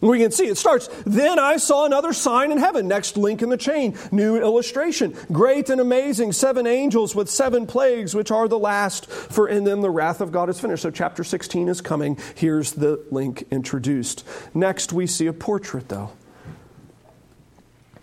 We 0.00 0.20
can 0.20 0.30
see 0.30 0.46
it 0.46 0.56
starts, 0.56 0.88
then 1.04 1.40
I 1.40 1.56
saw 1.56 1.84
another 1.84 2.12
sign 2.12 2.52
in 2.52 2.58
heaven. 2.58 2.86
Next 2.86 3.16
link 3.16 3.42
in 3.42 3.48
the 3.48 3.56
chain, 3.56 3.98
new 4.12 4.36
illustration. 4.36 5.16
Great 5.32 5.70
and 5.70 5.80
amazing, 5.80 6.32
seven 6.32 6.66
angels 6.66 7.16
with 7.16 7.28
seven 7.28 7.66
plagues, 7.66 8.14
which 8.14 8.30
are 8.30 8.46
the 8.46 8.58
last, 8.58 9.06
for 9.10 9.48
in 9.48 9.64
them 9.64 9.80
the 9.80 9.90
wrath 9.90 10.20
of 10.20 10.30
God 10.30 10.48
is 10.48 10.60
finished. 10.60 10.82
So, 10.82 10.90
chapter 10.90 11.24
16 11.24 11.68
is 11.68 11.80
coming. 11.80 12.16
Here's 12.36 12.72
the 12.72 13.04
link 13.10 13.44
introduced. 13.50 14.24
Next, 14.54 14.92
we 14.92 15.08
see 15.08 15.26
a 15.26 15.32
portrait, 15.32 15.88
though. 15.88 16.10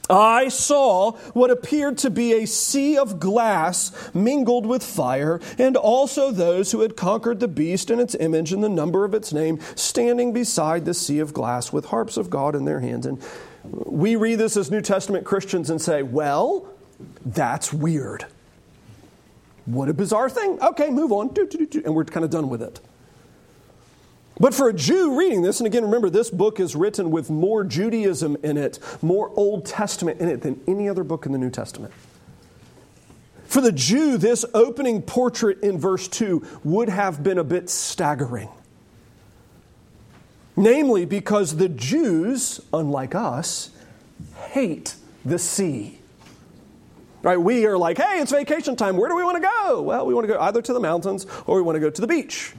I 0.10 0.50
saw 0.50 1.14
what 1.34 1.50
appeared 1.52 1.98
to 2.00 2.10
be 2.10 2.34
a 2.34 2.46
sea 2.46 2.98
of 2.98 3.20
glass 3.20 3.92
mingled 4.14 4.66
with 4.66 4.84
fire, 4.84 5.40
and 5.58 5.76
also 5.76 6.32
those 6.32 6.72
who 6.72 6.82
had 6.82 6.96
conquered 6.96 7.40
the 7.40 7.48
beast 7.48 7.90
and 7.90 8.00
its 8.00 8.16
image 8.16 8.54
and 8.54 8.64
the 8.64 8.70
number 8.70 9.06
of 9.06 9.14
its 9.14 9.34
name, 9.34 9.60
standing 9.76 10.34
beside 10.34 10.86
the 10.86 10.94
sea 10.94 11.20
of 11.20 11.34
glass 11.34 11.74
with 11.74 11.86
harps 11.86 12.18
of 12.18 12.30
God 12.30 12.56
in 12.56 12.66
their 12.66 12.80
hands. 12.80 13.06
And 13.06 13.24
we 13.64 14.16
read 14.16 14.36
this 14.36 14.58
as 14.58 14.70
New 14.70 14.82
Testament 14.82 15.26
Christians 15.26 15.70
and 15.70 15.82
say, 15.82 16.04
well, 16.04 16.68
that's 17.26 17.74
weird. 17.74 18.26
What 19.66 19.90
a 19.90 19.94
bizarre 19.94 20.30
thing. 20.30 20.60
Okay, 20.62 20.92
move 20.92 21.12
on. 21.12 21.36
And 21.84 21.96
we're 21.96 22.06
kind 22.06 22.24
of 22.24 22.30
done 22.30 22.50
with 22.50 22.62
it. 22.62 22.80
But 24.40 24.54
for 24.54 24.68
a 24.68 24.74
Jew 24.74 25.18
reading 25.18 25.42
this, 25.42 25.60
and 25.60 25.68
again, 25.68 25.84
remember, 25.84 26.10
this 26.10 26.30
book 26.30 26.60
is 26.60 26.76
written 26.76 27.10
with 27.10 27.30
more 27.30 27.64
Judaism 27.64 28.36
in 28.44 28.58
it, 28.58 28.80
more 29.02 29.32
Old 29.36 29.66
Testament 29.66 30.20
in 30.20 30.28
it 30.28 30.42
than 30.42 30.60
any 30.68 30.90
other 30.90 31.04
book 31.04 31.26
in 31.26 31.32
the 31.32 31.38
New 31.38 31.50
Testament. 31.50 31.94
For 33.46 33.62
the 33.62 33.72
Jew, 33.72 34.18
this 34.18 34.44
opening 34.54 35.02
portrait 35.02 35.62
in 35.62 35.78
verse 35.78 36.08
2 36.10 36.60
would 36.66 36.90
have 36.90 37.24
been 37.24 37.38
a 37.38 37.44
bit 37.44 37.70
staggering. 37.70 38.50
Namely, 40.58 41.06
because 41.06 41.56
the 41.56 41.70
Jews, 41.70 42.60
unlike 42.74 43.16
us, 43.16 43.70
hate 44.50 44.96
the 45.24 45.40
sea. 45.40 46.00
Right? 47.22 47.38
We 47.38 47.66
are 47.66 47.78
like, 47.78 47.98
hey, 47.98 48.20
it's 48.20 48.32
vacation 48.32 48.76
time. 48.76 48.98
Where 48.98 49.10
do 49.10 49.16
we 49.16 49.24
want 49.24 49.42
to 49.42 49.50
go? 49.50 49.82
Well, 49.82 50.06
we 50.06 50.14
want 50.14 50.28
to 50.28 50.34
go 50.34 50.40
either 50.40 50.62
to 50.62 50.74
the 50.74 50.80
mountains 50.80 51.26
or 51.46 51.56
we 51.56 51.62
want 51.62 51.76
to 51.78 51.80
go 51.80 51.90
to 51.90 52.02
the 52.02 52.08
beach. 52.08 52.54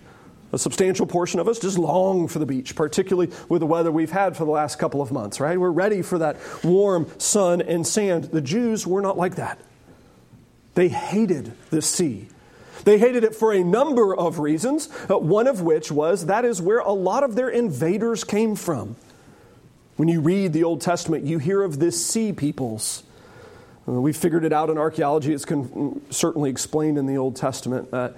A 0.52 0.58
substantial 0.58 1.06
portion 1.06 1.40
of 1.40 1.48
us 1.48 1.58
just 1.58 1.76
long 1.76 2.28
for 2.28 2.38
the 2.38 2.46
beach, 2.46 2.76
particularly 2.76 3.32
with 3.48 3.60
the 3.60 3.66
weather 3.66 3.90
we've 3.90 4.12
had 4.12 4.36
for 4.36 4.44
the 4.44 4.50
last 4.50 4.78
couple 4.78 5.02
of 5.02 5.10
months, 5.10 5.40
right? 5.40 5.58
We're 5.58 5.70
ready 5.70 6.02
for 6.02 6.18
that 6.18 6.36
warm 6.62 7.08
sun 7.18 7.60
and 7.60 7.86
sand. 7.86 8.24
The 8.24 8.40
Jews 8.40 8.86
were 8.86 9.02
not 9.02 9.18
like 9.18 9.36
that. 9.36 9.58
They 10.74 10.88
hated 10.88 11.52
the 11.70 11.82
sea. 11.82 12.28
They 12.84 12.98
hated 12.98 13.24
it 13.24 13.34
for 13.34 13.52
a 13.52 13.64
number 13.64 14.16
of 14.16 14.38
reasons, 14.38 14.88
uh, 15.10 15.18
one 15.18 15.48
of 15.48 15.60
which 15.62 15.90
was 15.90 16.26
that 16.26 16.44
is 16.44 16.62
where 16.62 16.78
a 16.78 16.92
lot 16.92 17.24
of 17.24 17.34
their 17.34 17.48
invaders 17.48 18.22
came 18.22 18.54
from. 18.54 18.94
When 19.96 20.08
you 20.08 20.20
read 20.20 20.52
the 20.52 20.62
Old 20.64 20.82
Testament, 20.82 21.24
you 21.24 21.38
hear 21.38 21.62
of 21.62 21.78
the 21.78 21.90
sea 21.90 22.32
peoples. 22.32 23.02
Uh, 23.88 23.92
we 23.92 24.12
figured 24.12 24.44
it 24.44 24.52
out 24.52 24.70
in 24.70 24.78
archaeology. 24.78 25.32
It's 25.32 25.46
con- 25.46 26.02
certainly 26.10 26.50
explained 26.50 26.98
in 26.98 27.06
the 27.06 27.16
Old 27.16 27.34
Testament. 27.34 27.88
Uh, 27.92 28.10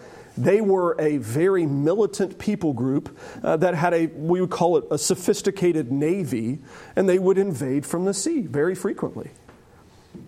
they 0.43 0.61
were 0.61 0.97
a 1.01 1.19
very 1.19 1.67
militant 1.67 2.39
people 2.39 2.73
group 2.73 3.17
uh, 3.43 3.57
that 3.57 3.75
had 3.75 3.93
a, 3.95 4.07
we 4.07 4.41
would 4.41 4.51
call 4.51 4.77
it 4.77 4.85
a 4.91 4.99
sophisticated 4.99 5.91
navy, 5.91 6.59
and 6.97 7.09
they 7.09 7.19
would 7.19 7.39
invade 7.39 7.85
from 7.85 8.05
the 8.05 8.15
sea 8.15 8.43
very 8.43 8.75
frequently. 8.75 9.31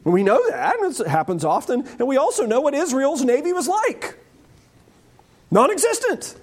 And 0.05 0.13
we 0.13 0.23
know 0.23 0.41
that, 0.51 0.77
and 0.77 1.01
it 1.01 1.07
happens 1.07 1.45
often, 1.45 1.87
and 1.99 2.09
we 2.09 2.17
also 2.17 2.47
know 2.47 2.61
what 2.61 2.75
Israel's 2.75 3.23
navy 3.23 3.53
was 3.53 3.69
like 3.69 4.19
non 5.51 5.71
existent. 5.71 6.37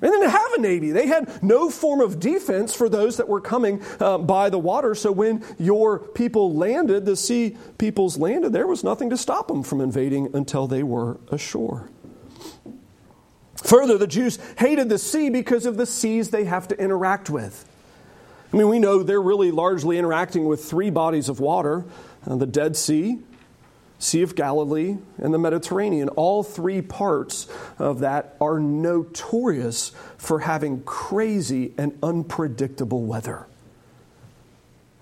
They 0.00 0.08
didn't 0.08 0.30
have 0.30 0.52
a 0.52 0.60
navy. 0.60 0.92
They 0.92 1.06
had 1.06 1.42
no 1.42 1.70
form 1.70 2.00
of 2.00 2.20
defense 2.20 2.72
for 2.72 2.88
those 2.88 3.16
that 3.16 3.28
were 3.28 3.40
coming 3.40 3.82
uh, 3.98 4.18
by 4.18 4.48
the 4.48 4.58
water. 4.58 4.94
So 4.94 5.10
when 5.10 5.44
your 5.58 5.98
people 5.98 6.54
landed, 6.54 7.04
the 7.04 7.16
sea 7.16 7.56
peoples 7.78 8.16
landed, 8.16 8.52
there 8.52 8.68
was 8.68 8.84
nothing 8.84 9.10
to 9.10 9.16
stop 9.16 9.48
them 9.48 9.64
from 9.64 9.80
invading 9.80 10.36
until 10.36 10.68
they 10.68 10.84
were 10.84 11.18
ashore. 11.32 11.90
Further, 13.64 13.98
the 13.98 14.06
Jews 14.06 14.38
hated 14.58 14.88
the 14.88 14.98
sea 14.98 15.30
because 15.30 15.66
of 15.66 15.76
the 15.76 15.86
seas 15.86 16.30
they 16.30 16.44
have 16.44 16.68
to 16.68 16.78
interact 16.80 17.28
with. 17.28 17.68
I 18.52 18.56
mean, 18.56 18.68
we 18.68 18.78
know 18.78 19.02
they're 19.02 19.20
really 19.20 19.50
largely 19.50 19.98
interacting 19.98 20.46
with 20.46 20.64
three 20.64 20.90
bodies 20.90 21.28
of 21.28 21.40
water 21.40 21.84
uh, 22.26 22.36
the 22.36 22.46
Dead 22.46 22.76
Sea, 22.76 23.18
Sea 23.98 24.22
of 24.22 24.34
Galilee, 24.34 24.96
and 25.18 25.34
the 25.34 25.38
Mediterranean. 25.38 26.08
All 26.10 26.42
three 26.42 26.82
parts 26.82 27.48
of 27.78 28.00
that 28.00 28.36
are 28.40 28.60
notorious 28.60 29.92
for 30.16 30.40
having 30.40 30.82
crazy 30.82 31.74
and 31.78 31.98
unpredictable 32.02 33.02
weather. 33.02 33.46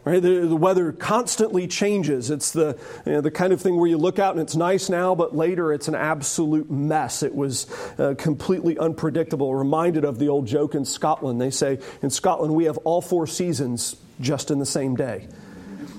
Right? 0.06 0.22
The, 0.22 0.46
the, 0.46 0.56
weather 0.56 0.92
constantly 0.92 1.66
changes. 1.66 2.30
It's 2.30 2.52
the, 2.52 2.78
you 3.04 3.12
know, 3.14 3.20
the 3.20 3.30
kind 3.32 3.52
of 3.52 3.60
thing 3.60 3.76
where 3.76 3.88
you 3.88 3.98
look 3.98 4.20
out 4.20 4.36
and 4.36 4.40
it's 4.40 4.54
nice 4.54 4.88
now, 4.88 5.16
but 5.16 5.34
later 5.34 5.72
it's 5.72 5.88
an 5.88 5.96
absolute 5.96 6.70
mess. 6.70 7.24
It 7.24 7.34
was 7.34 7.66
uh, 7.98 8.14
completely 8.16 8.78
unpredictable. 8.78 9.52
Reminded 9.52 10.04
of 10.04 10.20
the 10.20 10.28
old 10.28 10.46
joke 10.46 10.76
in 10.76 10.84
Scotland. 10.84 11.40
They 11.40 11.50
say 11.50 11.80
in 12.02 12.10
Scotland 12.10 12.54
we 12.54 12.66
have 12.66 12.78
all 12.78 13.00
four 13.00 13.26
seasons 13.26 13.96
just 14.20 14.52
in 14.52 14.60
the 14.60 14.66
same 14.66 14.94
day. 14.94 15.26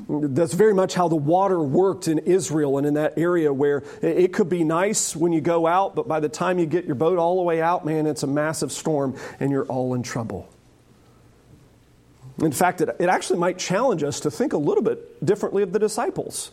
That's 0.07 0.53
very 0.53 0.73
much 0.73 0.93
how 0.93 1.09
the 1.09 1.17
water 1.17 1.59
worked 1.59 2.07
in 2.07 2.19
Israel 2.19 2.77
and 2.77 2.87
in 2.87 2.93
that 2.93 3.17
area 3.17 3.51
where 3.51 3.83
it 4.01 4.31
could 4.31 4.47
be 4.47 4.63
nice 4.63 5.17
when 5.17 5.33
you 5.33 5.41
go 5.41 5.67
out, 5.67 5.95
but 5.95 6.07
by 6.07 6.21
the 6.21 6.29
time 6.29 6.59
you 6.59 6.65
get 6.65 6.85
your 6.85 6.95
boat 6.95 7.19
all 7.19 7.35
the 7.35 7.43
way 7.43 7.61
out, 7.61 7.85
man, 7.85 8.07
it's 8.07 8.23
a 8.23 8.27
massive 8.27 8.71
storm 8.71 9.17
and 9.41 9.51
you're 9.51 9.65
all 9.65 9.95
in 9.95 10.01
trouble. 10.01 10.47
In 12.39 12.51
fact, 12.51 12.81
it, 12.81 12.95
it 12.99 13.09
actually 13.09 13.39
might 13.39 13.57
challenge 13.57 14.03
us 14.03 14.19
to 14.21 14.31
think 14.31 14.53
a 14.53 14.57
little 14.57 14.83
bit 14.83 15.25
differently 15.25 15.63
of 15.63 15.71
the 15.71 15.79
disciples. 15.79 16.51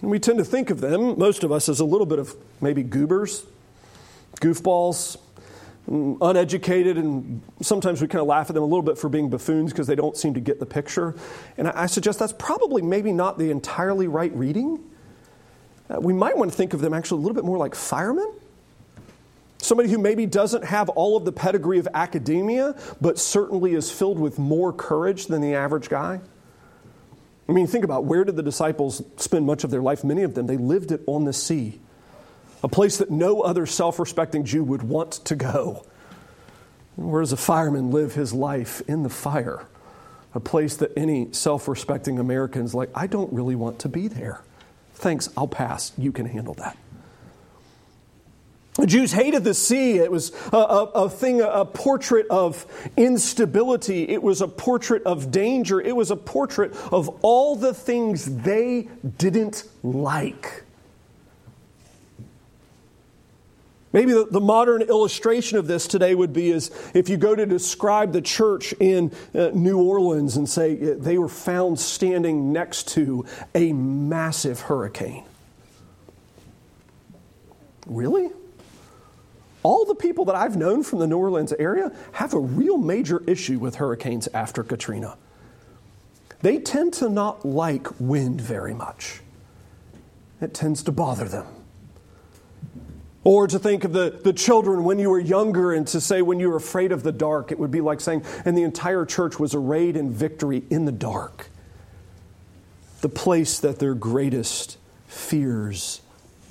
And 0.00 0.10
we 0.10 0.18
tend 0.18 0.38
to 0.38 0.44
think 0.44 0.70
of 0.70 0.80
them, 0.80 1.18
most 1.18 1.42
of 1.42 1.50
us, 1.50 1.68
as 1.68 1.80
a 1.80 1.84
little 1.84 2.06
bit 2.06 2.18
of 2.18 2.34
maybe 2.60 2.82
goobers, 2.82 3.44
goofballs, 4.36 5.16
uneducated, 5.88 6.98
and 6.98 7.42
sometimes 7.62 8.00
we 8.00 8.06
kind 8.06 8.20
of 8.20 8.28
laugh 8.28 8.50
at 8.50 8.54
them 8.54 8.62
a 8.62 8.66
little 8.66 8.82
bit 8.82 8.98
for 8.98 9.08
being 9.08 9.28
buffoons 9.28 9.72
because 9.72 9.86
they 9.86 9.94
don't 9.94 10.16
seem 10.16 10.34
to 10.34 10.40
get 10.40 10.60
the 10.60 10.66
picture. 10.66 11.16
And 11.56 11.68
I 11.68 11.86
suggest 11.86 12.18
that's 12.18 12.34
probably 12.34 12.82
maybe 12.82 13.10
not 13.10 13.38
the 13.38 13.50
entirely 13.50 14.06
right 14.06 14.32
reading. 14.34 14.84
Uh, 15.90 15.98
we 16.00 16.12
might 16.12 16.36
want 16.36 16.50
to 16.50 16.56
think 16.56 16.74
of 16.74 16.80
them 16.80 16.92
actually 16.92 17.20
a 17.20 17.22
little 17.22 17.34
bit 17.34 17.44
more 17.44 17.56
like 17.56 17.74
firemen 17.74 18.32
Somebody 19.60 19.90
who 19.90 19.98
maybe 19.98 20.26
doesn't 20.26 20.64
have 20.64 20.88
all 20.90 21.16
of 21.16 21.24
the 21.24 21.32
pedigree 21.32 21.78
of 21.78 21.88
academia, 21.92 22.76
but 23.00 23.18
certainly 23.18 23.74
is 23.74 23.90
filled 23.90 24.18
with 24.18 24.38
more 24.38 24.72
courage 24.72 25.26
than 25.26 25.42
the 25.42 25.54
average 25.54 25.88
guy. 25.88 26.20
I 27.48 27.52
mean, 27.52 27.66
think 27.66 27.84
about 27.84 28.04
where 28.04 28.24
did 28.24 28.36
the 28.36 28.42
disciples 28.42 29.02
spend 29.16 29.46
much 29.46 29.64
of 29.64 29.70
their 29.70 29.82
life? 29.82 30.04
Many 30.04 30.22
of 30.22 30.34
them, 30.34 30.46
they 30.46 30.58
lived 30.58 30.92
it 30.92 31.02
on 31.06 31.24
the 31.24 31.32
sea, 31.32 31.80
a 32.62 32.68
place 32.68 32.98
that 32.98 33.10
no 33.10 33.40
other 33.40 33.66
self 33.66 33.98
respecting 33.98 34.44
Jew 34.44 34.62
would 34.64 34.82
want 34.82 35.12
to 35.24 35.34
go. 35.34 35.86
Where 36.96 37.22
does 37.22 37.32
a 37.32 37.36
fireman 37.36 37.90
live 37.90 38.14
his 38.14 38.32
life? 38.32 38.82
In 38.88 39.02
the 39.02 39.08
fire, 39.08 39.66
a 40.34 40.40
place 40.40 40.76
that 40.76 40.92
any 40.96 41.32
self 41.32 41.68
respecting 41.68 42.18
American's 42.18 42.74
like, 42.74 42.90
I 42.94 43.06
don't 43.06 43.32
really 43.32 43.54
want 43.54 43.78
to 43.80 43.88
be 43.88 44.08
there. 44.08 44.42
Thanks, 44.94 45.30
I'll 45.36 45.48
pass. 45.48 45.92
You 45.96 46.12
can 46.12 46.26
handle 46.26 46.54
that. 46.54 46.76
The 48.78 48.86
Jews 48.86 49.12
hated 49.12 49.42
the 49.42 49.54
sea. 49.54 49.98
It 49.98 50.10
was 50.10 50.30
a, 50.52 50.56
a, 50.56 50.84
a, 50.84 51.10
thing, 51.10 51.40
a 51.40 51.64
portrait 51.64 52.28
of 52.30 52.64
instability. 52.96 54.08
It 54.08 54.22
was 54.22 54.40
a 54.40 54.46
portrait 54.46 55.02
of 55.02 55.32
danger. 55.32 55.80
It 55.80 55.96
was 55.96 56.12
a 56.12 56.16
portrait 56.16 56.72
of 56.92 57.08
all 57.22 57.56
the 57.56 57.74
things 57.74 58.24
they 58.24 58.88
didn't 59.18 59.64
like. 59.82 60.62
Maybe 63.92 64.12
the, 64.12 64.28
the 64.30 64.40
modern 64.40 64.82
illustration 64.82 65.58
of 65.58 65.66
this 65.66 65.88
today 65.88 66.14
would 66.14 66.32
be 66.32 66.50
is 66.50 66.70
if 66.94 67.08
you 67.08 67.16
go 67.16 67.34
to 67.34 67.46
describe 67.46 68.12
the 68.12 68.22
church 68.22 68.72
in 68.74 69.10
uh, 69.34 69.50
New 69.54 69.78
Orleans 69.82 70.36
and 70.36 70.48
say 70.48 70.92
uh, 70.92 70.94
they 70.98 71.18
were 71.18 71.28
found 71.28 71.80
standing 71.80 72.52
next 72.52 72.88
to 72.88 73.24
a 73.56 73.72
massive 73.72 74.60
hurricane. 74.60 75.24
Really? 77.86 78.30
All 79.62 79.84
the 79.84 79.94
people 79.94 80.24
that 80.26 80.36
I've 80.36 80.56
known 80.56 80.82
from 80.82 80.98
the 81.00 81.06
New 81.06 81.18
Orleans 81.18 81.52
area 81.58 81.92
have 82.12 82.34
a 82.34 82.38
real 82.38 82.78
major 82.78 83.22
issue 83.26 83.58
with 83.58 83.76
hurricanes 83.76 84.28
after 84.32 84.62
Katrina. 84.62 85.16
They 86.40 86.58
tend 86.58 86.92
to 86.94 87.08
not 87.08 87.44
like 87.44 87.88
wind 88.00 88.40
very 88.40 88.74
much, 88.74 89.20
it 90.40 90.54
tends 90.54 90.82
to 90.84 90.92
bother 90.92 91.28
them. 91.28 91.46
Or 93.24 93.46
to 93.46 93.58
think 93.58 93.84
of 93.84 93.92
the, 93.92 94.20
the 94.24 94.32
children 94.32 94.84
when 94.84 94.98
you 94.98 95.10
were 95.10 95.18
younger 95.18 95.72
and 95.72 95.86
to 95.88 96.00
say 96.00 96.22
when 96.22 96.40
you 96.40 96.48
were 96.48 96.56
afraid 96.56 96.92
of 96.92 97.02
the 97.02 97.12
dark, 97.12 97.52
it 97.52 97.58
would 97.58 97.70
be 97.70 97.80
like 97.80 98.00
saying, 98.00 98.24
and 98.44 98.56
the 98.56 98.62
entire 98.62 99.04
church 99.04 99.38
was 99.38 99.54
arrayed 99.54 99.96
in 99.96 100.10
victory 100.12 100.62
in 100.70 100.84
the 100.84 100.92
dark. 100.92 101.50
The 103.00 103.08
place 103.08 103.58
that 103.60 103.80
their 103.80 103.94
greatest 103.94 104.78
fears 105.06 106.00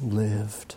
lived. 0.02 0.76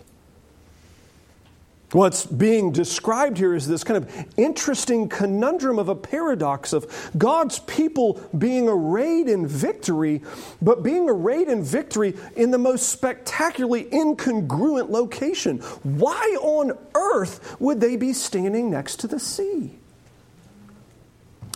What's 1.92 2.24
being 2.24 2.70
described 2.70 3.36
here 3.36 3.52
is 3.52 3.66
this 3.66 3.82
kind 3.82 3.96
of 3.96 4.26
interesting 4.36 5.08
conundrum 5.08 5.76
of 5.76 5.88
a 5.88 5.94
paradox 5.96 6.72
of 6.72 7.10
God's 7.18 7.58
people 7.60 8.20
being 8.38 8.68
arrayed 8.68 9.28
in 9.28 9.44
victory, 9.44 10.22
but 10.62 10.84
being 10.84 11.10
arrayed 11.10 11.48
in 11.48 11.64
victory 11.64 12.16
in 12.36 12.52
the 12.52 12.58
most 12.58 12.90
spectacularly 12.90 13.86
incongruent 13.86 14.90
location. 14.90 15.58
Why 15.82 16.38
on 16.40 16.78
earth 16.94 17.56
would 17.60 17.80
they 17.80 17.96
be 17.96 18.12
standing 18.12 18.70
next 18.70 19.00
to 19.00 19.08
the 19.08 19.18
sea? 19.18 19.79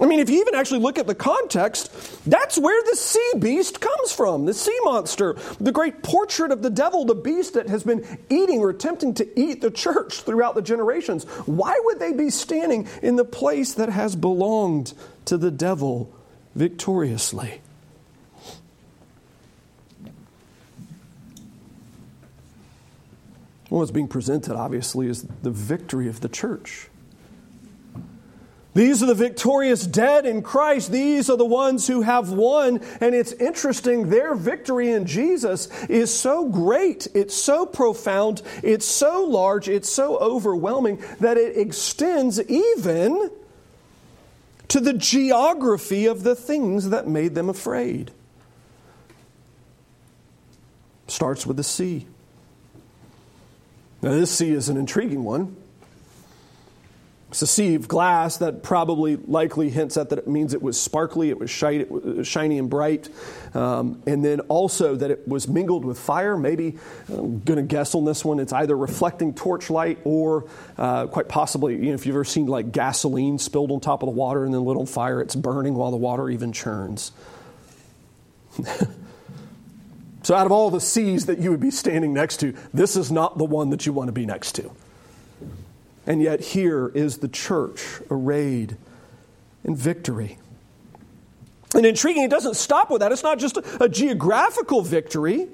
I 0.00 0.06
mean, 0.06 0.18
if 0.18 0.28
you 0.28 0.40
even 0.40 0.56
actually 0.56 0.80
look 0.80 0.98
at 0.98 1.06
the 1.06 1.14
context, 1.14 1.90
that's 2.28 2.58
where 2.58 2.82
the 2.90 2.96
sea 2.96 3.32
beast 3.38 3.80
comes 3.80 4.12
from 4.12 4.44
the 4.44 4.52
sea 4.52 4.76
monster, 4.82 5.36
the 5.60 5.70
great 5.70 6.02
portrait 6.02 6.50
of 6.50 6.62
the 6.62 6.70
devil, 6.70 7.04
the 7.04 7.14
beast 7.14 7.54
that 7.54 7.68
has 7.68 7.84
been 7.84 8.04
eating 8.28 8.58
or 8.58 8.70
attempting 8.70 9.14
to 9.14 9.40
eat 9.40 9.60
the 9.60 9.70
church 9.70 10.22
throughout 10.22 10.56
the 10.56 10.62
generations. 10.62 11.24
Why 11.46 11.80
would 11.84 12.00
they 12.00 12.12
be 12.12 12.30
standing 12.30 12.88
in 13.02 13.14
the 13.14 13.24
place 13.24 13.74
that 13.74 13.88
has 13.88 14.16
belonged 14.16 14.94
to 15.26 15.38
the 15.38 15.52
devil 15.52 16.12
victoriously? 16.56 17.60
What's 23.68 23.92
being 23.92 24.08
presented, 24.08 24.56
obviously, 24.56 25.08
is 25.08 25.22
the 25.42 25.50
victory 25.50 26.08
of 26.08 26.20
the 26.20 26.28
church. 26.28 26.88
These 28.74 29.04
are 29.04 29.06
the 29.06 29.14
victorious 29.14 29.86
dead 29.86 30.26
in 30.26 30.42
Christ. 30.42 30.90
These 30.90 31.30
are 31.30 31.36
the 31.36 31.44
ones 31.44 31.86
who 31.86 32.02
have 32.02 32.30
won. 32.30 32.80
And 33.00 33.14
it's 33.14 33.32
interesting, 33.32 34.10
their 34.10 34.34
victory 34.34 34.90
in 34.90 35.06
Jesus 35.06 35.68
is 35.84 36.12
so 36.12 36.48
great, 36.48 37.06
it's 37.14 37.34
so 37.34 37.66
profound, 37.66 38.42
it's 38.62 38.84
so 38.86 39.22
large, 39.22 39.68
it's 39.68 39.88
so 39.88 40.18
overwhelming 40.18 41.02
that 41.20 41.36
it 41.36 41.56
extends 41.56 42.40
even 42.50 43.30
to 44.66 44.80
the 44.80 44.92
geography 44.92 46.06
of 46.06 46.24
the 46.24 46.34
things 46.34 46.90
that 46.90 47.06
made 47.06 47.36
them 47.36 47.48
afraid. 47.48 48.10
Starts 51.06 51.46
with 51.46 51.56
the 51.56 51.62
sea. 51.62 52.06
Now, 54.02 54.10
this 54.10 54.32
sea 54.32 54.50
is 54.50 54.68
an 54.68 54.76
intriguing 54.76 55.22
one. 55.22 55.56
Of 57.42 57.88
glass 57.88 58.38
that 58.38 58.62
probably 58.62 59.16
likely 59.16 59.68
hints 59.68 59.96
at 59.96 60.10
that 60.10 60.18
it 60.18 60.28
means 60.28 60.54
it 60.54 60.62
was 60.62 60.80
sparkly, 60.80 61.30
it 61.30 61.38
was 61.38 61.50
shiny, 61.50 61.80
it 61.80 61.90
was 61.90 62.28
shiny 62.28 62.58
and 62.58 62.70
bright, 62.70 63.08
um, 63.54 64.02
and 64.06 64.24
then 64.24 64.40
also 64.40 64.94
that 64.94 65.10
it 65.10 65.26
was 65.26 65.48
mingled 65.48 65.84
with 65.84 65.98
fire. 65.98 66.36
Maybe 66.36 66.78
I'm 67.08 67.40
going 67.40 67.56
to 67.56 67.62
guess 67.62 67.94
on 67.94 68.04
this 68.04 68.24
one, 68.24 68.38
it's 68.38 68.52
either 68.52 68.76
reflecting 68.76 69.34
torchlight 69.34 69.98
or 70.04 70.48
uh, 70.78 71.06
quite 71.08 71.28
possibly, 71.28 71.74
you 71.74 71.88
know, 71.88 71.94
if 71.94 72.06
you've 72.06 72.14
ever 72.14 72.24
seen 72.24 72.46
like 72.46 72.72
gasoline 72.72 73.38
spilled 73.38 73.70
on 73.72 73.80
top 73.80 74.02
of 74.02 74.06
the 74.06 74.14
water 74.14 74.44
and 74.44 74.54
then 74.54 74.64
lit 74.64 74.76
on 74.76 74.86
fire, 74.86 75.20
it's 75.20 75.34
burning 75.34 75.74
while 75.74 75.90
the 75.90 75.96
water 75.96 76.30
even 76.30 76.52
churns. 76.52 77.12
so, 80.22 80.34
out 80.34 80.46
of 80.46 80.52
all 80.52 80.70
the 80.70 80.80
seas 80.80 81.26
that 81.26 81.38
you 81.38 81.50
would 81.50 81.60
be 81.60 81.70
standing 81.70 82.12
next 82.12 82.38
to, 82.38 82.54
this 82.72 82.94
is 82.96 83.10
not 83.10 83.38
the 83.38 83.44
one 83.44 83.70
that 83.70 83.86
you 83.86 83.92
want 83.92 84.08
to 84.08 84.12
be 84.12 84.24
next 84.24 84.52
to. 84.52 84.70
And 86.06 86.22
yet, 86.22 86.40
here 86.40 86.88
is 86.88 87.18
the 87.18 87.28
church 87.28 88.00
arrayed 88.10 88.76
in 89.64 89.74
victory. 89.74 90.38
And 91.74 91.84
intriguing, 91.84 92.22
it 92.22 92.30
doesn't 92.30 92.54
stop 92.54 92.90
with 92.90 93.00
that. 93.00 93.10
It's 93.10 93.22
not 93.22 93.38
just 93.38 93.56
a, 93.56 93.84
a 93.84 93.88
geographical 93.88 94.82
victory. 94.82 95.48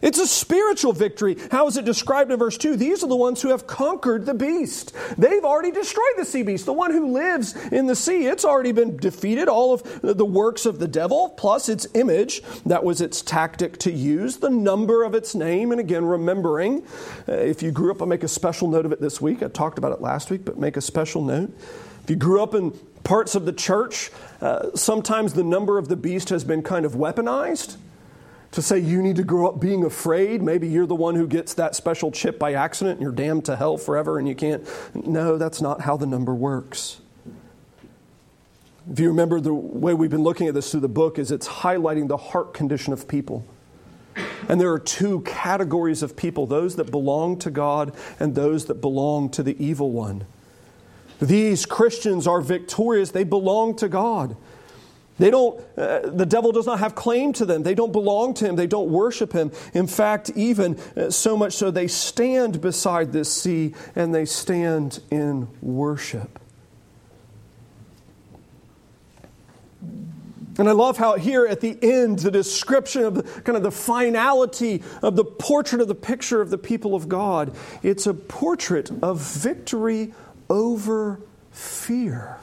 It's 0.00 0.18
a 0.18 0.26
spiritual 0.28 0.92
victory. 0.92 1.36
How 1.50 1.66
is 1.66 1.76
it 1.76 1.84
described 1.84 2.30
in 2.30 2.38
verse 2.38 2.56
2? 2.56 2.76
These 2.76 3.02
are 3.02 3.08
the 3.08 3.16
ones 3.16 3.42
who 3.42 3.48
have 3.48 3.66
conquered 3.66 4.26
the 4.26 4.34
beast. 4.34 4.94
They've 5.16 5.44
already 5.44 5.72
destroyed 5.72 6.14
the 6.16 6.24
sea 6.24 6.42
beast, 6.44 6.66
the 6.66 6.72
one 6.72 6.92
who 6.92 7.12
lives 7.12 7.56
in 7.72 7.86
the 7.86 7.96
sea. 7.96 8.26
It's 8.26 8.44
already 8.44 8.70
been 8.70 8.96
defeated. 8.96 9.48
All 9.48 9.74
of 9.74 10.00
the 10.02 10.24
works 10.24 10.66
of 10.66 10.78
the 10.78 10.86
devil, 10.86 11.30
plus 11.30 11.68
its 11.68 11.86
image, 11.94 12.42
that 12.64 12.84
was 12.84 13.00
its 13.00 13.22
tactic 13.22 13.78
to 13.78 13.90
use, 13.90 14.36
the 14.36 14.50
number 14.50 15.02
of 15.02 15.16
its 15.16 15.34
name. 15.34 15.72
And 15.72 15.80
again, 15.80 16.04
remembering, 16.04 16.84
uh, 17.28 17.32
if 17.32 17.60
you 17.60 17.72
grew 17.72 17.90
up, 17.90 18.00
I'll 18.00 18.06
make 18.06 18.22
a 18.22 18.28
special 18.28 18.68
note 18.68 18.86
of 18.86 18.92
it 18.92 19.00
this 19.00 19.20
week. 19.20 19.42
I 19.42 19.48
talked 19.48 19.78
about 19.78 19.90
it 19.90 20.00
last 20.00 20.30
week, 20.30 20.44
but 20.44 20.58
make 20.58 20.76
a 20.76 20.80
special 20.80 21.22
note. 21.22 21.50
If 22.04 22.10
you 22.10 22.16
grew 22.16 22.40
up 22.40 22.54
in 22.54 22.70
parts 23.02 23.34
of 23.34 23.46
the 23.46 23.52
church, 23.52 24.12
uh, 24.40 24.76
sometimes 24.76 25.34
the 25.34 25.42
number 25.42 25.76
of 25.76 25.88
the 25.88 25.96
beast 25.96 26.28
has 26.28 26.44
been 26.44 26.62
kind 26.62 26.86
of 26.86 26.92
weaponized 26.92 27.76
to 28.58 28.62
say 28.62 28.76
you 28.76 29.00
need 29.00 29.14
to 29.14 29.22
grow 29.22 29.46
up 29.46 29.60
being 29.60 29.84
afraid. 29.84 30.42
Maybe 30.42 30.66
you're 30.66 30.84
the 30.84 30.96
one 30.96 31.14
who 31.14 31.28
gets 31.28 31.54
that 31.54 31.76
special 31.76 32.10
chip 32.10 32.40
by 32.40 32.54
accident 32.54 32.98
and 32.98 33.02
you're 33.02 33.12
damned 33.12 33.44
to 33.44 33.54
hell 33.54 33.76
forever 33.76 34.18
and 34.18 34.26
you 34.26 34.34
can't. 34.34 34.66
No, 34.96 35.38
that's 35.38 35.62
not 35.62 35.82
how 35.82 35.96
the 35.96 36.06
number 36.06 36.34
works. 36.34 37.00
If 38.90 38.98
you 38.98 39.10
remember 39.10 39.38
the 39.38 39.54
way 39.54 39.94
we've 39.94 40.10
been 40.10 40.24
looking 40.24 40.48
at 40.48 40.54
this 40.54 40.72
through 40.72 40.80
the 40.80 40.88
book 40.88 41.20
is 41.20 41.30
it's 41.30 41.46
highlighting 41.46 42.08
the 42.08 42.16
heart 42.16 42.52
condition 42.52 42.92
of 42.92 43.06
people. 43.06 43.46
And 44.48 44.60
there 44.60 44.72
are 44.72 44.80
two 44.80 45.20
categories 45.20 46.02
of 46.02 46.16
people 46.16 46.44
those 46.48 46.74
that 46.76 46.90
belong 46.90 47.38
to 47.38 47.52
God 47.52 47.94
and 48.18 48.34
those 48.34 48.64
that 48.64 48.80
belong 48.80 49.28
to 49.30 49.44
the 49.44 49.54
evil 49.64 49.92
one. 49.92 50.24
These 51.20 51.64
Christians 51.64 52.26
are 52.26 52.40
victorious, 52.40 53.12
they 53.12 53.22
belong 53.22 53.76
to 53.76 53.88
God. 53.88 54.36
They 55.18 55.30
don't, 55.30 55.60
uh, 55.76 56.10
the 56.10 56.26
devil 56.26 56.52
does 56.52 56.66
not 56.66 56.78
have 56.78 56.94
claim 56.94 57.32
to 57.34 57.44
them. 57.44 57.64
They 57.64 57.74
don't 57.74 57.92
belong 57.92 58.34
to 58.34 58.46
him. 58.46 58.56
They 58.56 58.68
don't 58.68 58.88
worship 58.88 59.32
him. 59.32 59.50
In 59.74 59.86
fact, 59.86 60.30
even 60.36 60.78
uh, 60.96 61.10
so 61.10 61.36
much 61.36 61.54
so, 61.54 61.70
they 61.70 61.88
stand 61.88 62.60
beside 62.60 63.12
this 63.12 63.32
sea 63.32 63.74
and 63.96 64.14
they 64.14 64.24
stand 64.24 65.00
in 65.10 65.48
worship. 65.60 66.38
And 70.58 70.68
I 70.68 70.72
love 70.72 70.98
how 70.98 71.16
here 71.16 71.46
at 71.46 71.60
the 71.60 71.78
end, 71.82 72.18
the 72.18 72.32
description 72.32 73.04
of 73.04 73.14
the 73.14 73.22
kind 73.42 73.56
of 73.56 73.62
the 73.62 73.70
finality 73.70 74.82
of 75.02 75.14
the 75.14 75.24
portrait 75.24 75.80
of 75.80 75.86
the 75.86 75.94
picture 75.94 76.40
of 76.40 76.50
the 76.50 76.58
people 76.58 76.96
of 76.96 77.08
God, 77.08 77.54
it's 77.84 78.08
a 78.08 78.14
portrait 78.14 78.90
of 79.02 79.20
victory 79.20 80.12
over 80.50 81.20
fear. 81.52 82.38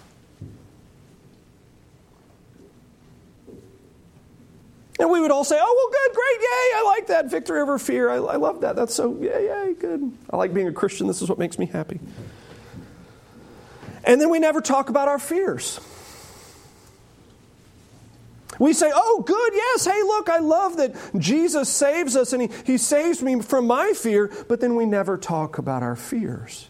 And 4.97 5.09
we 5.09 5.19
would 5.19 5.31
all 5.31 5.43
say, 5.43 5.57
oh, 5.59 5.91
well, 5.91 5.91
good, 5.91 6.15
great, 6.15 6.41
yay, 6.41 6.79
I 6.79 6.83
like 6.85 7.07
that. 7.07 7.29
Victory 7.29 7.59
over 7.59 7.77
fear. 7.77 8.09
I, 8.09 8.15
I 8.15 8.35
love 8.37 8.61
that. 8.61 8.75
That's 8.75 8.93
so, 8.93 9.17
yay, 9.21 9.47
yay, 9.47 9.73
good. 9.73 10.11
I 10.29 10.37
like 10.37 10.53
being 10.53 10.67
a 10.67 10.73
Christian. 10.73 11.07
This 11.07 11.21
is 11.21 11.27
what 11.27 11.37
makes 11.37 11.59
me 11.59 11.65
happy. 11.65 11.99
And 14.05 14.21
then 14.21 14.29
we 14.29 14.39
never 14.39 14.61
talk 14.61 14.89
about 14.89 15.07
our 15.07 15.19
fears. 15.19 15.79
We 18.57 18.71
say, 18.71 18.89
oh, 18.93 19.23
good, 19.25 19.53
yes, 19.53 19.85
hey, 19.85 20.01
look, 20.03 20.29
I 20.29 20.37
love 20.37 20.77
that 20.77 20.95
Jesus 21.17 21.67
saves 21.67 22.15
us 22.15 22.31
and 22.31 22.43
he, 22.43 22.49
he 22.65 22.77
saves 22.77 23.21
me 23.21 23.41
from 23.41 23.67
my 23.67 23.91
fear, 23.93 24.31
but 24.47 24.61
then 24.61 24.75
we 24.75 24.85
never 24.85 25.17
talk 25.17 25.57
about 25.57 25.83
our 25.83 25.97
fears. 25.97 26.69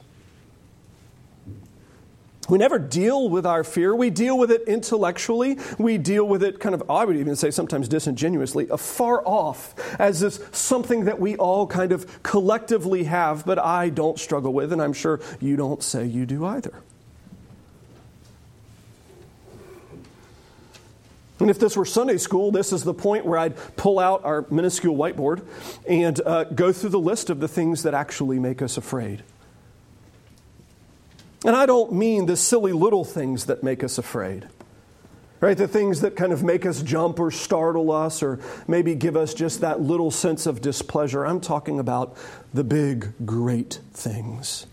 We 2.47 2.57
never 2.57 2.77
deal 2.77 3.29
with 3.29 3.45
our 3.45 3.63
fear. 3.63 3.95
We 3.95 4.09
deal 4.09 4.37
with 4.37 4.51
it 4.51 4.63
intellectually. 4.67 5.57
We 5.79 5.97
deal 5.97 6.25
with 6.25 6.43
it 6.43 6.59
kind 6.59 6.75
of, 6.75 6.89
I 6.89 7.05
would 7.05 7.17
even 7.17 7.35
say 7.35 7.49
sometimes 7.49 7.87
disingenuously, 7.87 8.67
afar 8.69 9.25
off, 9.25 9.73
as 9.99 10.19
this 10.19 10.39
something 10.51 11.05
that 11.05 11.19
we 11.19 11.35
all 11.37 11.65
kind 11.65 11.91
of 11.91 12.21
collectively 12.23 13.05
have, 13.05 13.45
but 13.45 13.57
I 13.57 13.89
don't 13.89 14.19
struggle 14.19 14.53
with, 14.53 14.71
and 14.71 14.81
I'm 14.81 14.93
sure 14.93 15.19
you 15.39 15.55
don't 15.55 15.81
say 15.81 16.05
you 16.05 16.25
do 16.25 16.45
either. 16.45 16.73
And 21.39 21.49
if 21.49 21.59
this 21.59 21.75
were 21.75 21.85
Sunday 21.85 22.17
school, 22.17 22.51
this 22.51 22.71
is 22.71 22.83
the 22.83 22.93
point 22.93 23.25
where 23.25 23.37
I'd 23.37 23.57
pull 23.75 23.99
out 23.99 24.23
our 24.23 24.45
minuscule 24.49 24.95
whiteboard 24.95 25.45
and 25.87 26.19
uh, 26.21 26.45
go 26.45 26.71
through 26.71 26.91
the 26.91 26.99
list 26.99 27.29
of 27.29 27.39
the 27.39 27.47
things 27.47 27.83
that 27.83 27.93
actually 27.93 28.39
make 28.39 28.61
us 28.61 28.77
afraid. 28.77 29.23
And 31.45 31.55
I 31.55 31.67
don't 31.67 31.93
mean 31.93 32.25
the 32.25 32.35
silly 32.35 32.73
little 32.73 33.05
things 33.05 33.45
that 33.45 33.61
make 33.61 33.83
us 33.83 33.99
afraid, 33.99 34.47
right? 35.39 35.55
The 35.55 35.67
things 35.67 36.01
that 36.01 36.15
kind 36.15 36.33
of 36.33 36.43
make 36.43 36.65
us 36.65 36.81
jump 36.81 37.19
or 37.19 37.29
startle 37.29 37.91
us 37.91 38.23
or 38.23 38.39
maybe 38.67 38.95
give 38.95 39.15
us 39.15 39.35
just 39.35 39.61
that 39.61 39.79
little 39.79 40.09
sense 40.09 40.47
of 40.47 40.59
displeasure. 40.59 41.23
I'm 41.23 41.39
talking 41.39 41.79
about 41.79 42.17
the 42.51 42.63
big, 42.63 43.13
great 43.27 43.79
things. 43.93 44.65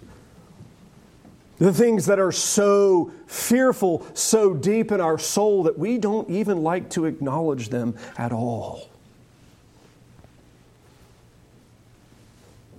The 1.59 1.75
things 1.75 2.07
that 2.07 2.19
are 2.19 2.33
so 2.33 3.13
fearful, 3.27 4.07
so 4.15 4.55
deep 4.55 4.91
in 4.91 5.01
our 5.01 5.19
soul 5.19 5.65
that 5.65 5.79
we 5.79 5.99
don't 5.99 6.31
even 6.31 6.63
like 6.63 6.89
to 6.91 7.05
acknowledge 7.05 7.69
them 7.69 7.97
at 8.17 8.33
all. 8.33 8.89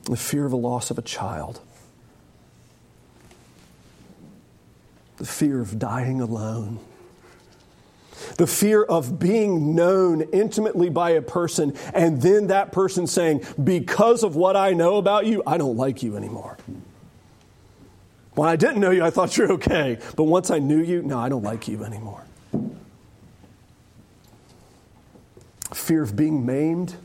The 0.06 0.18
fear 0.18 0.46
of 0.46 0.52
the 0.52 0.58
loss 0.58 0.90
of 0.90 0.98
a 0.98 1.02
child, 1.04 1.62
the 5.18 5.26
fear 5.26 5.62
of 5.62 5.80
dying 5.80 6.22
alone, 6.22 6.80
the 8.38 8.48
fear 8.48 8.84
of 8.84 9.20
being 9.20 9.76
known 9.76 10.22
intimately 10.34 10.90
by 10.90 11.12
a 11.12 11.22
person, 11.22 11.76
and 11.94 12.22
then 12.22 12.48
that 12.48 12.72
person 12.72 13.08
saying, 13.08 13.44
Because 13.64 14.24
of 14.24 14.36
what 14.36 14.56
I 14.56 14.72
know 14.72 14.98
about 14.98 15.26
you, 15.26 15.44
I 15.46 15.58
don't 15.58 15.78
like 15.78 16.04
you 16.04 16.16
anymore. 16.18 16.58
When 18.36 18.50
I 18.50 18.56
didn't 18.56 18.80
know 18.80 18.92
you, 18.92 19.04
I 19.04 19.12
thought 19.12 19.38
you're 19.38 19.52
okay. 19.54 20.00
But 20.16 20.24
once 20.24 20.50
I 20.50 20.60
knew 20.60 20.82
you, 20.82 21.04
no, 21.04 21.20
I 21.20 21.30
don't 21.30 21.44
like 21.44 21.68
you 21.68 21.84
anymore. 21.84 22.24
Fear 25.74 26.04
of 26.04 26.16
being 26.16 26.46
maimed. 26.46 26.96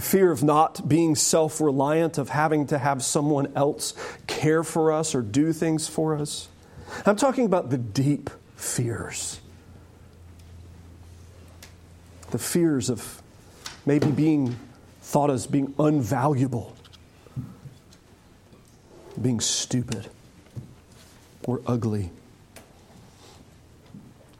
The 0.00 0.06
fear 0.06 0.32
of 0.32 0.42
not 0.42 0.88
being 0.88 1.14
self 1.14 1.60
reliant, 1.60 2.16
of 2.16 2.30
having 2.30 2.66
to 2.68 2.78
have 2.78 3.02
someone 3.02 3.52
else 3.54 3.92
care 4.26 4.64
for 4.64 4.92
us 4.92 5.14
or 5.14 5.20
do 5.20 5.52
things 5.52 5.88
for 5.88 6.16
us. 6.16 6.48
I'm 7.04 7.16
talking 7.16 7.44
about 7.44 7.68
the 7.68 7.76
deep 7.76 8.30
fears. 8.56 9.42
The 12.30 12.38
fears 12.38 12.88
of 12.88 13.20
maybe 13.84 14.10
being 14.10 14.58
thought 15.02 15.28
as 15.28 15.46
being 15.46 15.74
unvaluable 15.74 16.72
being 19.20 19.40
stupid 19.40 20.08
or 21.44 21.60
ugly. 21.66 22.10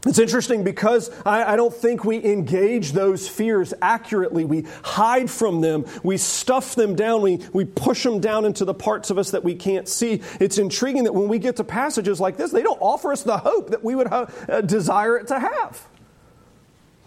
It's 0.05 0.17
interesting 0.17 0.63
because 0.63 1.11
I, 1.27 1.53
I, 1.53 1.55
don't 1.55 1.73
think 1.73 2.03
we 2.03 2.23
engage 2.25 2.93
those 2.93 3.27
fears 3.27 3.71
accurately. 3.83 4.45
We 4.45 4.65
hide 4.83 5.29
from 5.29 5.61
them. 5.61 5.85
We 6.01 6.17
stuff 6.17 6.73
them 6.73 6.95
down. 6.95 7.21
We, 7.21 7.39
we 7.53 7.65
push 7.65 8.01
them 8.01 8.19
down 8.19 8.45
into 8.45 8.65
the 8.65 8.73
parts 8.73 9.11
of 9.11 9.19
us 9.19 9.29
that 9.31 9.43
we 9.43 9.53
can't 9.53 9.87
see. 9.87 10.23
It's 10.39 10.57
intriguing 10.57 11.03
that 11.03 11.13
when 11.13 11.27
we 11.27 11.37
get 11.37 11.57
to 11.57 11.63
passages 11.63 12.19
like 12.19 12.35
this, 12.35 12.49
they 12.49 12.63
don't 12.63 12.81
offer 12.81 13.11
us 13.11 13.21
the 13.21 13.37
hope 13.37 13.69
that 13.69 13.83
we 13.83 13.93
would 13.93 14.11
uh, 14.11 14.25
desire 14.61 15.17
it 15.17 15.27
to 15.27 15.39
have. 15.39 15.87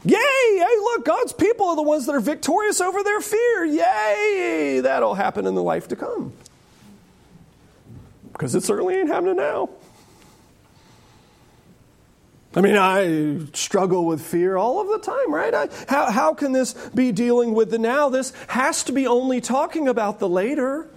Yay! 0.04 0.16
Hey, 0.16 0.76
look, 0.78 1.04
God's 1.04 1.33
people 1.33 1.66
are 1.66 1.76
the 1.76 1.83
ones 1.83 2.07
that 2.07 2.14
are 2.14 2.20
victorious 2.20 2.80
over 2.80 3.02
their 3.02 3.20
fear. 3.20 3.64
Yay! 3.64 4.80
That'll 4.80 5.14
happen 5.14 5.46
in 5.46 5.57
the 5.57 5.62
life 5.62 5.88
to 5.88 5.96
come 5.96 6.33
because 8.33 8.54
it 8.54 8.62
certainly 8.62 8.94
ain't 8.94 9.09
happening 9.09 9.37
now. 9.37 9.70
I 12.57 12.61
mean, 12.61 12.77
I 12.77 13.40
struggle 13.53 14.07
with 14.07 14.21
fear 14.21 14.57
all 14.57 14.81
of 14.81 14.87
the 14.88 14.99
time, 14.99 15.35
right? 15.35 15.53
I, 15.53 15.69
how, 15.88 16.11
how 16.11 16.35
can 16.35 16.53
this 16.53 16.73
be 16.95 17.11
dealing 17.11 17.53
with 17.53 17.71
the 17.71 17.79
now? 17.79 18.09
This 18.09 18.33
has 18.47 18.85
to 18.85 18.93
be 18.93 19.09
only 19.09 19.40
talking 19.40 19.88
about 19.88 20.21
the 20.21 20.29
later. 20.29 20.88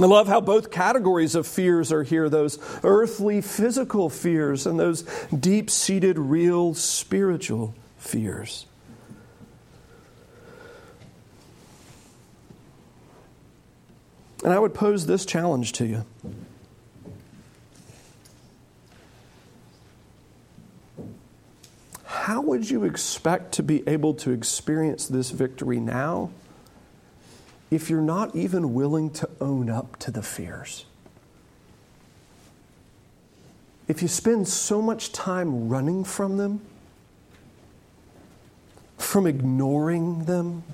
I 0.00 0.06
love 0.06 0.26
how 0.26 0.40
both 0.40 0.70
categories 0.70 1.34
of 1.34 1.46
fears 1.46 1.92
are 1.92 2.02
here 2.02 2.28
those 2.28 2.58
earthly, 2.82 3.40
physical 3.40 4.10
fears 4.10 4.66
and 4.66 4.78
those 4.78 5.02
deep 5.28 5.70
seated, 5.70 6.18
real, 6.18 6.74
spiritual 6.74 7.74
fears. 7.98 8.66
And 14.44 14.52
I 14.52 14.58
would 14.58 14.74
pose 14.74 15.06
this 15.06 15.26
challenge 15.26 15.72
to 15.74 15.86
you. 15.86 16.04
How 22.28 22.42
would 22.42 22.68
you 22.68 22.84
expect 22.84 23.52
to 23.52 23.62
be 23.62 23.82
able 23.88 24.12
to 24.16 24.32
experience 24.32 25.08
this 25.08 25.30
victory 25.30 25.80
now 25.80 26.28
if 27.70 27.88
you're 27.88 28.02
not 28.02 28.36
even 28.36 28.74
willing 28.74 29.08
to 29.12 29.30
own 29.40 29.70
up 29.70 29.98
to 30.00 30.10
the 30.10 30.20
fears? 30.20 30.84
If 33.88 34.02
you 34.02 34.08
spend 34.08 34.46
so 34.46 34.82
much 34.82 35.10
time 35.10 35.70
running 35.70 36.04
from 36.04 36.36
them, 36.36 36.60
from 38.98 39.26
ignoring 39.26 40.26
them, 40.26 40.64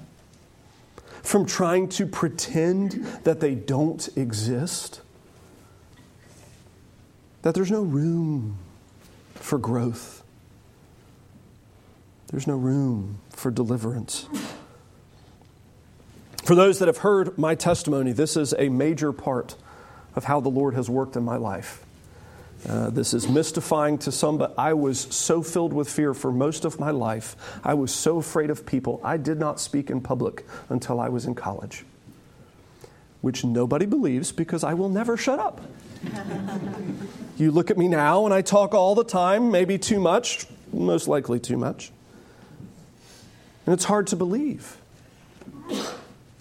from 1.22 1.46
trying 1.46 1.88
to 1.90 2.04
pretend 2.04 2.94
that 3.22 3.38
they 3.38 3.54
don't 3.54 4.08
exist, 4.16 5.02
that 7.42 7.54
there's 7.54 7.70
no 7.70 7.82
room 7.82 8.58
for 9.36 9.56
growth, 9.56 10.23
there's 12.35 12.49
no 12.49 12.57
room 12.57 13.20
for 13.31 13.49
deliverance. 13.49 14.29
For 16.42 16.57
those 16.57 16.81
that 16.81 16.88
have 16.88 16.97
heard 16.99 17.38
my 17.38 17.55
testimony, 17.55 18.11
this 18.11 18.37
is 18.37 18.53
a 18.59 18.70
major 18.70 19.12
part 19.12 19.55
of 20.16 20.25
how 20.25 20.40
the 20.40 20.49
Lord 20.49 20.75
has 20.75 20.90
worked 20.90 21.14
in 21.14 21.23
my 21.23 21.37
life. 21.37 21.87
Uh, 22.68 22.90
this 22.90 23.14
is 23.14 23.29
mystifying 23.29 23.99
to 23.99 24.11
some, 24.11 24.37
but 24.37 24.53
I 24.59 24.75
was 24.75 24.99
so 24.99 25.44
filled 25.44 25.73
with 25.73 25.88
fear 25.88 26.12
for 26.12 26.33
most 26.33 26.64
of 26.64 26.81
my 26.81 26.90
life. 26.90 27.37
I 27.62 27.75
was 27.75 27.94
so 27.94 28.18
afraid 28.18 28.51
of 28.51 28.66
people. 28.66 29.01
I 29.05 29.16
did 29.16 29.38
not 29.38 29.61
speak 29.61 29.88
in 29.88 30.01
public 30.01 30.44
until 30.70 30.99
I 30.99 31.11
was 31.11 31.27
in 31.27 31.37
college, 31.37 31.85
which 33.20 33.44
nobody 33.44 33.87
believes 33.87 34.33
because 34.33 34.64
I 34.64 34.75
will 34.75 34.88
never 34.88 35.16
shut 35.16 35.38
up. 35.38 35.61
you 37.37 37.53
look 37.53 37.70
at 37.70 37.79
me 37.79 37.87
now 37.87 38.25
and 38.25 38.35
I 38.35 38.42
talk 38.42 38.75
all 38.75 38.97
the 38.97 39.05
time, 39.05 39.53
maybe 39.53 39.79
too 39.79 40.01
much, 40.01 40.49
most 40.73 41.07
likely 41.07 41.38
too 41.38 41.57
much. 41.57 41.92
And 43.66 43.72
it's 43.72 43.85
hard 43.85 44.07
to 44.09 44.16
believe. 44.16 44.77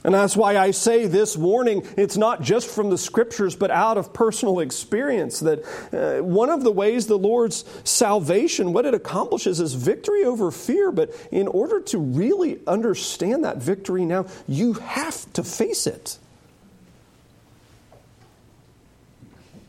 And 0.04 0.14
that's 0.14 0.36
why 0.36 0.58
I 0.58 0.72
say 0.72 1.08
this 1.08 1.38
warning, 1.38 1.88
it's 1.96 2.18
not 2.18 2.42
just 2.42 2.70
from 2.70 2.90
the 2.90 2.98
scriptures, 2.98 3.56
but 3.56 3.72
out 3.72 3.98
of 3.98 4.14
personal 4.14 4.60
experience 4.60 5.40
that 5.40 5.64
uh, 5.94 6.22
one 6.22 6.50
of 6.50 6.64
the 6.64 6.72
ways 6.72 7.08
the 7.08 7.18
Lord's 7.18 7.64
salvation, 7.86 8.74
what 8.74 8.86
it 8.86 8.94
accomplishes 8.94 9.62
is 9.62 9.74
victory 9.76 10.26
over 10.26 10.52
fear. 10.52 10.92
But 10.92 11.12
in 11.32 11.48
order 11.48 11.80
to 11.82 12.00
really 12.00 12.60
understand 12.68 13.46
that 13.46 13.58
victory 13.58 14.04
now, 14.04 14.26
you 14.46 14.74
have 14.74 15.32
to 15.34 15.44
face 15.44 15.88
it. 15.88 16.18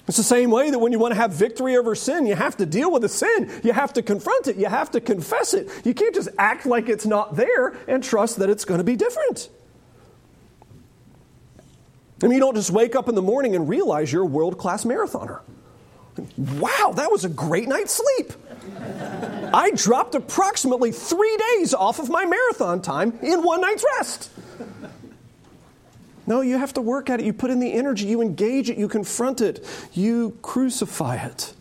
It's 0.06 0.18
the 0.18 0.22
same 0.22 0.50
way 0.50 0.70
that 0.70 0.78
when 0.78 0.92
you 0.92 0.98
want 0.98 1.12
to 1.12 1.20
have 1.20 1.32
victory 1.32 1.76
over 1.76 1.94
sin, 1.94 2.26
you 2.26 2.34
have 2.34 2.58
to 2.58 2.66
deal 2.66 2.92
with 2.92 3.02
the 3.02 3.08
sin. 3.08 3.50
You 3.62 3.72
have 3.72 3.94
to 3.94 4.02
confront 4.02 4.48
it. 4.48 4.56
You 4.56 4.66
have 4.66 4.90
to 4.90 5.00
confess 5.00 5.54
it. 5.54 5.68
You 5.84 5.94
can't 5.94 6.14
just 6.14 6.28
act 6.38 6.66
like 6.66 6.88
it's 6.90 7.06
not 7.06 7.36
there 7.36 7.74
and 7.88 8.04
trust 8.04 8.38
that 8.38 8.50
it's 8.50 8.66
going 8.66 8.78
to 8.78 8.84
be 8.84 8.96
different. 8.96 9.48
I 12.22 12.26
mean, 12.26 12.34
you 12.34 12.40
don't 12.40 12.54
just 12.54 12.70
wake 12.70 12.94
up 12.94 13.08
in 13.08 13.14
the 13.14 13.22
morning 13.22 13.56
and 13.56 13.68
realize 13.68 14.12
you're 14.12 14.22
a 14.22 14.26
world 14.26 14.58
class 14.58 14.84
marathoner. 14.84 15.40
Wow, 16.36 16.92
that 16.96 17.10
was 17.10 17.24
a 17.24 17.28
great 17.28 17.68
night's 17.68 18.00
sleep. 18.00 18.32
I 19.52 19.72
dropped 19.74 20.14
approximately 20.14 20.92
three 20.92 21.36
days 21.56 21.74
off 21.74 21.98
of 21.98 22.08
my 22.08 22.24
marathon 22.24 22.82
time 22.82 23.18
in 23.22 23.42
one 23.42 23.60
night's 23.60 23.84
rest. 23.98 24.30
No, 26.26 26.40
you 26.40 26.58
have 26.58 26.72
to 26.74 26.80
work 26.80 27.10
at 27.10 27.20
it. 27.20 27.26
You 27.26 27.32
put 27.32 27.50
in 27.50 27.60
the 27.60 27.72
energy, 27.72 28.06
you 28.06 28.22
engage 28.22 28.70
it, 28.70 28.78
you 28.78 28.88
confront 28.88 29.40
it, 29.40 29.64
you 29.92 30.38
crucify 30.42 31.16
it. 31.16 31.54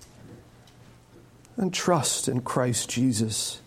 And 1.57 1.73
trust 1.73 2.27
in 2.27 2.41
Christ 2.41 2.89
Jesus. 2.89 3.59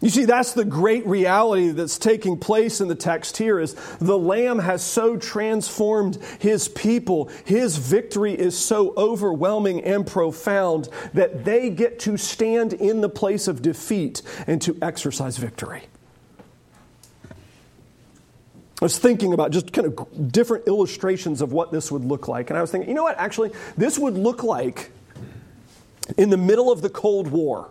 You 0.00 0.08
see, 0.08 0.24
that's 0.24 0.52
the 0.52 0.64
great 0.64 1.06
reality 1.06 1.68
that's 1.68 1.98
taking 1.98 2.38
place 2.38 2.80
in 2.80 2.88
the 2.88 2.94
text 2.94 3.36
here 3.36 3.60
is 3.60 3.74
the 3.98 4.16
Lamb 4.16 4.58
has 4.58 4.82
so 4.82 5.18
transformed 5.18 6.16
his 6.38 6.68
people. 6.68 7.30
His 7.44 7.76
victory 7.76 8.32
is 8.32 8.56
so 8.56 8.94
overwhelming 8.96 9.84
and 9.84 10.06
profound 10.06 10.88
that 11.12 11.44
they 11.44 11.68
get 11.68 11.98
to 12.00 12.16
stand 12.16 12.72
in 12.72 13.02
the 13.02 13.10
place 13.10 13.46
of 13.46 13.60
defeat 13.60 14.22
and 14.46 14.62
to 14.62 14.78
exercise 14.80 15.36
victory. 15.36 15.82
I 18.80 18.84
was 18.84 18.98
thinking 18.98 19.34
about 19.34 19.50
just 19.50 19.72
kind 19.72 19.86
of 19.86 20.32
different 20.32 20.66
illustrations 20.66 21.42
of 21.42 21.52
what 21.52 21.70
this 21.70 21.92
would 21.92 22.04
look 22.04 22.28
like. 22.28 22.48
And 22.48 22.58
I 22.58 22.62
was 22.62 22.70
thinking, 22.70 22.88
you 22.88 22.94
know 22.94 23.02
what? 23.02 23.18
Actually, 23.18 23.52
this 23.76 23.98
would 23.98 24.14
look 24.14 24.42
like 24.42 24.90
in 26.16 26.30
the 26.30 26.38
middle 26.38 26.72
of 26.72 26.80
the 26.80 26.88
Cold 26.88 27.28
War 27.28 27.68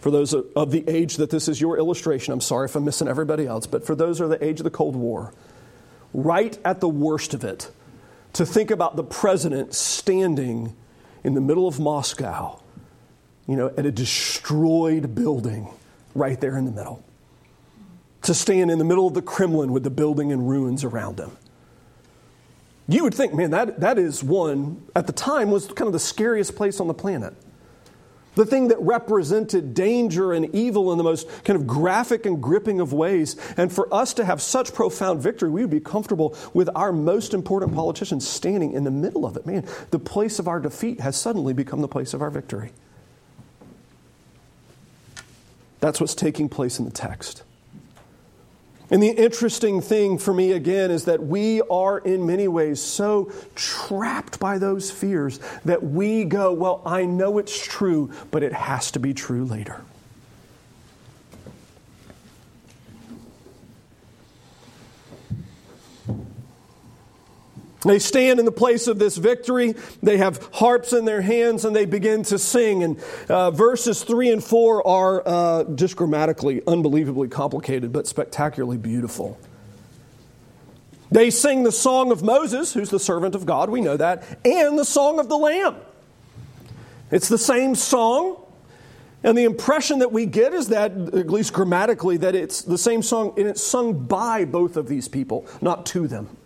for 0.00 0.10
those 0.10 0.32
of 0.32 0.70
the 0.70 0.88
age 0.88 1.16
that 1.16 1.30
this 1.30 1.46
is 1.46 1.60
your 1.60 1.76
illustration, 1.76 2.32
I'm 2.32 2.40
sorry 2.40 2.66
if 2.66 2.74
I'm 2.74 2.84
missing 2.84 3.06
everybody 3.06 3.46
else, 3.46 3.66
but 3.66 3.84
for 3.84 3.94
those 3.94 4.18
who 4.18 4.24
are 4.24 4.28
the 4.28 4.42
age 4.42 4.58
of 4.60 4.64
the 4.64 4.70
Cold 4.70 4.96
War, 4.96 5.34
right 6.14 6.58
at 6.64 6.80
the 6.80 6.88
worst 6.88 7.34
of 7.34 7.44
it, 7.44 7.70
to 8.32 8.46
think 8.46 8.70
about 8.70 8.96
the 8.96 9.04
president 9.04 9.74
standing 9.74 10.74
in 11.22 11.34
the 11.34 11.40
middle 11.40 11.68
of 11.68 11.78
Moscow, 11.78 12.58
you 13.46 13.56
know, 13.56 13.72
at 13.76 13.84
a 13.84 13.90
destroyed 13.90 15.14
building 15.14 15.68
right 16.14 16.40
there 16.40 16.56
in 16.56 16.64
the 16.64 16.70
middle. 16.70 17.04
To 18.22 18.34
stand 18.34 18.70
in 18.70 18.78
the 18.78 18.84
middle 18.84 19.06
of 19.06 19.14
the 19.14 19.22
Kremlin 19.22 19.72
with 19.72 19.82
the 19.82 19.90
building 19.90 20.30
in 20.30 20.44
ruins 20.44 20.84
around 20.84 21.18
him. 21.18 21.36
You 22.86 23.04
would 23.04 23.14
think, 23.14 23.32
man, 23.32 23.50
that, 23.50 23.80
that 23.80 23.98
is 23.98 24.22
one, 24.22 24.82
at 24.94 25.06
the 25.06 25.12
time, 25.12 25.50
was 25.50 25.66
kind 25.66 25.86
of 25.86 25.92
the 25.92 25.98
scariest 25.98 26.56
place 26.56 26.80
on 26.80 26.88
the 26.88 26.94
planet 26.94 27.34
the 28.34 28.46
thing 28.46 28.68
that 28.68 28.80
represented 28.80 29.74
danger 29.74 30.32
and 30.32 30.54
evil 30.54 30.92
in 30.92 30.98
the 30.98 31.04
most 31.04 31.28
kind 31.44 31.58
of 31.58 31.66
graphic 31.66 32.26
and 32.26 32.42
gripping 32.42 32.80
of 32.80 32.92
ways. 32.92 33.36
And 33.56 33.72
for 33.72 33.92
us 33.92 34.14
to 34.14 34.24
have 34.24 34.40
such 34.40 34.72
profound 34.72 35.20
victory, 35.20 35.50
we 35.50 35.62
would 35.62 35.70
be 35.70 35.80
comfortable 35.80 36.36
with 36.54 36.68
our 36.74 36.92
most 36.92 37.34
important 37.34 37.74
politicians 37.74 38.26
standing 38.26 38.72
in 38.72 38.84
the 38.84 38.90
middle 38.90 39.26
of 39.26 39.36
it. 39.36 39.46
Man, 39.46 39.66
the 39.90 39.98
place 39.98 40.38
of 40.38 40.46
our 40.46 40.60
defeat 40.60 41.00
has 41.00 41.20
suddenly 41.20 41.52
become 41.52 41.80
the 41.80 41.88
place 41.88 42.14
of 42.14 42.22
our 42.22 42.30
victory. 42.30 42.72
That's 45.80 46.00
what's 46.00 46.14
taking 46.14 46.48
place 46.48 46.78
in 46.78 46.84
the 46.84 46.90
text. 46.90 47.42
And 48.90 49.02
the 49.02 49.10
interesting 49.10 49.80
thing 49.80 50.18
for 50.18 50.34
me 50.34 50.52
again 50.52 50.90
is 50.90 51.04
that 51.04 51.22
we 51.22 51.60
are 51.62 51.98
in 51.98 52.26
many 52.26 52.48
ways 52.48 52.80
so 52.82 53.32
trapped 53.54 54.40
by 54.40 54.58
those 54.58 54.90
fears 54.90 55.38
that 55.64 55.82
we 55.82 56.24
go, 56.24 56.52
well, 56.52 56.82
I 56.84 57.04
know 57.04 57.38
it's 57.38 57.64
true, 57.64 58.10
but 58.30 58.42
it 58.42 58.52
has 58.52 58.90
to 58.92 58.98
be 58.98 59.14
true 59.14 59.44
later. 59.44 59.82
They 67.84 67.98
stand 67.98 68.38
in 68.38 68.44
the 68.44 68.52
place 68.52 68.86
of 68.88 68.98
this 68.98 69.16
victory. 69.16 69.74
They 70.02 70.18
have 70.18 70.48
harps 70.52 70.92
in 70.92 71.06
their 71.06 71.22
hands 71.22 71.64
and 71.64 71.74
they 71.74 71.86
begin 71.86 72.22
to 72.24 72.38
sing. 72.38 72.82
And 72.82 73.02
uh, 73.28 73.50
verses 73.50 74.04
3 74.04 74.32
and 74.32 74.44
4 74.44 74.86
are 74.86 75.22
uh, 75.26 75.64
just 75.74 75.96
grammatically 75.96 76.62
unbelievably 76.66 77.28
complicated, 77.28 77.92
but 77.92 78.06
spectacularly 78.06 78.76
beautiful. 78.76 79.38
They 81.10 81.30
sing 81.30 81.64
the 81.64 81.72
song 81.72 82.12
of 82.12 82.22
Moses, 82.22 82.72
who's 82.72 82.90
the 82.90 83.00
servant 83.00 83.34
of 83.34 83.44
God, 83.44 83.70
we 83.70 83.80
know 83.80 83.96
that, 83.96 84.24
and 84.44 84.78
the 84.78 84.84
song 84.84 85.18
of 85.18 85.28
the 85.28 85.36
Lamb. 85.36 85.76
It's 87.10 87.28
the 87.28 87.38
same 87.38 87.74
song, 87.74 88.36
and 89.24 89.36
the 89.36 89.42
impression 89.42 89.98
that 89.98 90.12
we 90.12 90.26
get 90.26 90.54
is 90.54 90.68
that, 90.68 90.92
at 90.92 91.28
least 91.28 91.52
grammatically, 91.52 92.18
that 92.18 92.36
it's 92.36 92.62
the 92.62 92.78
same 92.78 93.02
song 93.02 93.34
and 93.36 93.48
it's 93.48 93.62
sung 93.62 94.06
by 94.06 94.44
both 94.44 94.76
of 94.76 94.86
these 94.86 95.08
people, 95.08 95.46
not 95.60 95.84
to 95.86 96.06
them. 96.06 96.36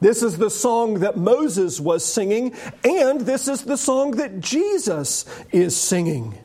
This 0.00 0.22
is 0.22 0.38
the 0.38 0.50
song 0.50 1.00
that 1.00 1.16
Moses 1.16 1.80
was 1.80 2.04
singing, 2.04 2.54
and 2.84 3.22
this 3.22 3.48
is 3.48 3.62
the 3.62 3.76
song 3.76 4.12
that 4.12 4.40
Jesus 4.40 5.24
is 5.50 5.76
singing. 5.76 6.38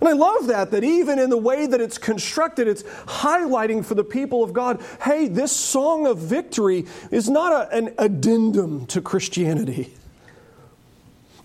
And 0.00 0.08
I 0.08 0.12
love 0.12 0.48
that, 0.48 0.72
that 0.72 0.84
even 0.84 1.18
in 1.18 1.30
the 1.30 1.38
way 1.38 1.66
that 1.66 1.80
it's 1.80 1.98
constructed, 1.98 2.68
it's 2.68 2.82
highlighting 2.82 3.84
for 3.84 3.94
the 3.94 4.04
people 4.04 4.42
of 4.42 4.52
God 4.52 4.82
hey, 5.02 5.28
this 5.28 5.52
song 5.52 6.06
of 6.06 6.18
victory 6.18 6.86
is 7.10 7.30
not 7.30 7.52
a, 7.52 7.76
an 7.76 7.94
addendum 7.98 8.86
to 8.86 9.00
Christianity. 9.00 9.94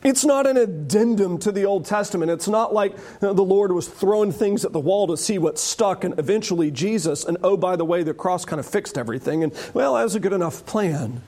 It's 0.04 0.26
not 0.26 0.48
an 0.48 0.58
addendum 0.58 1.38
to 1.40 1.52
the 1.52 1.66
Old 1.66 1.86
Testament. 1.86 2.32
It's 2.32 2.48
not 2.48 2.74
like 2.74 2.96
the 3.20 3.34
Lord 3.34 3.72
was 3.72 3.88
throwing 3.88 4.32
things 4.32 4.66
at 4.66 4.74
the 4.74 4.80
wall 4.80 5.08
to 5.08 5.18
see 5.18 5.38
what 5.38 5.60
stuck, 5.60 6.04
and 6.04 6.18
eventually 6.18 6.72
Jesus, 6.72 7.24
and 7.24 7.38
oh, 7.44 7.56
by 7.56 7.76
the 7.76 7.86
way, 7.86 8.02
the 8.02 8.14
cross 8.14 8.44
kind 8.44 8.60
of 8.60 8.66
fixed 8.66 8.98
everything, 8.98 9.44
and 9.44 9.54
well, 9.74 9.94
that 9.94 10.04
was 10.04 10.16
a 10.16 10.20
good 10.20 10.34
enough 10.34 10.66
plan. 10.66 11.22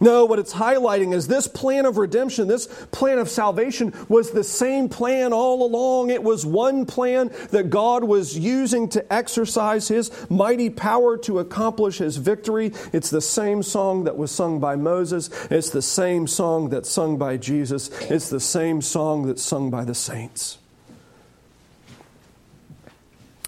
No, 0.00 0.24
what 0.24 0.38
it's 0.38 0.54
highlighting 0.54 1.12
is 1.12 1.26
this 1.26 1.48
plan 1.48 1.86
of 1.86 1.96
redemption, 1.96 2.48
this 2.48 2.66
plan 2.92 3.18
of 3.18 3.28
salvation 3.28 3.92
was 4.08 4.30
the 4.30 4.44
same 4.44 4.88
plan 4.88 5.32
all 5.32 5.64
along. 5.64 6.10
It 6.10 6.22
was 6.22 6.46
one 6.46 6.86
plan 6.86 7.30
that 7.50 7.70
God 7.70 8.04
was 8.04 8.38
using 8.38 8.88
to 8.90 9.12
exercise 9.12 9.88
His 9.88 10.10
mighty 10.30 10.70
power 10.70 11.16
to 11.18 11.40
accomplish 11.40 11.98
His 11.98 12.16
victory. 12.16 12.72
It's 12.92 13.10
the 13.10 13.20
same 13.20 13.62
song 13.62 14.04
that 14.04 14.16
was 14.16 14.30
sung 14.30 14.60
by 14.60 14.76
Moses. 14.76 15.30
It's 15.50 15.70
the 15.70 15.82
same 15.82 16.26
song 16.26 16.68
that's 16.68 16.90
sung 16.90 17.18
by 17.18 17.36
Jesus. 17.36 17.90
It's 18.02 18.30
the 18.30 18.40
same 18.40 18.80
song 18.82 19.26
that's 19.26 19.42
sung 19.42 19.70
by 19.70 19.84
the 19.84 19.94
saints. 19.94 20.58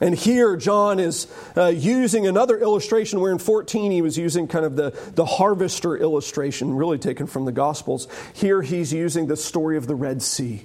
And 0.01 0.15
here, 0.15 0.57
John 0.57 0.99
is 0.99 1.27
uh, 1.57 1.67
using 1.67 2.27
another 2.27 2.59
illustration 2.59 3.21
where 3.21 3.33
in 3.33 3.39
14 3.39 3.93
he 3.93 4.01
was 4.01 4.17
using 4.17 4.49
kind 4.49 4.65
of 4.65 4.75
the, 4.75 4.99
the 5.15 5.27
harvester 5.27 5.95
illustration, 5.97 6.75
really 6.75 6.97
taken 6.97 7.27
from 7.27 7.45
the 7.45 7.53
Gospels. 7.53 8.09
Here 8.33 8.63
he's 8.63 8.95
using 8.95 9.27
the 9.27 9.37
story 9.37 9.77
of 9.77 9.87
the 9.87 9.95
Red 9.95 10.23
Sea, 10.23 10.65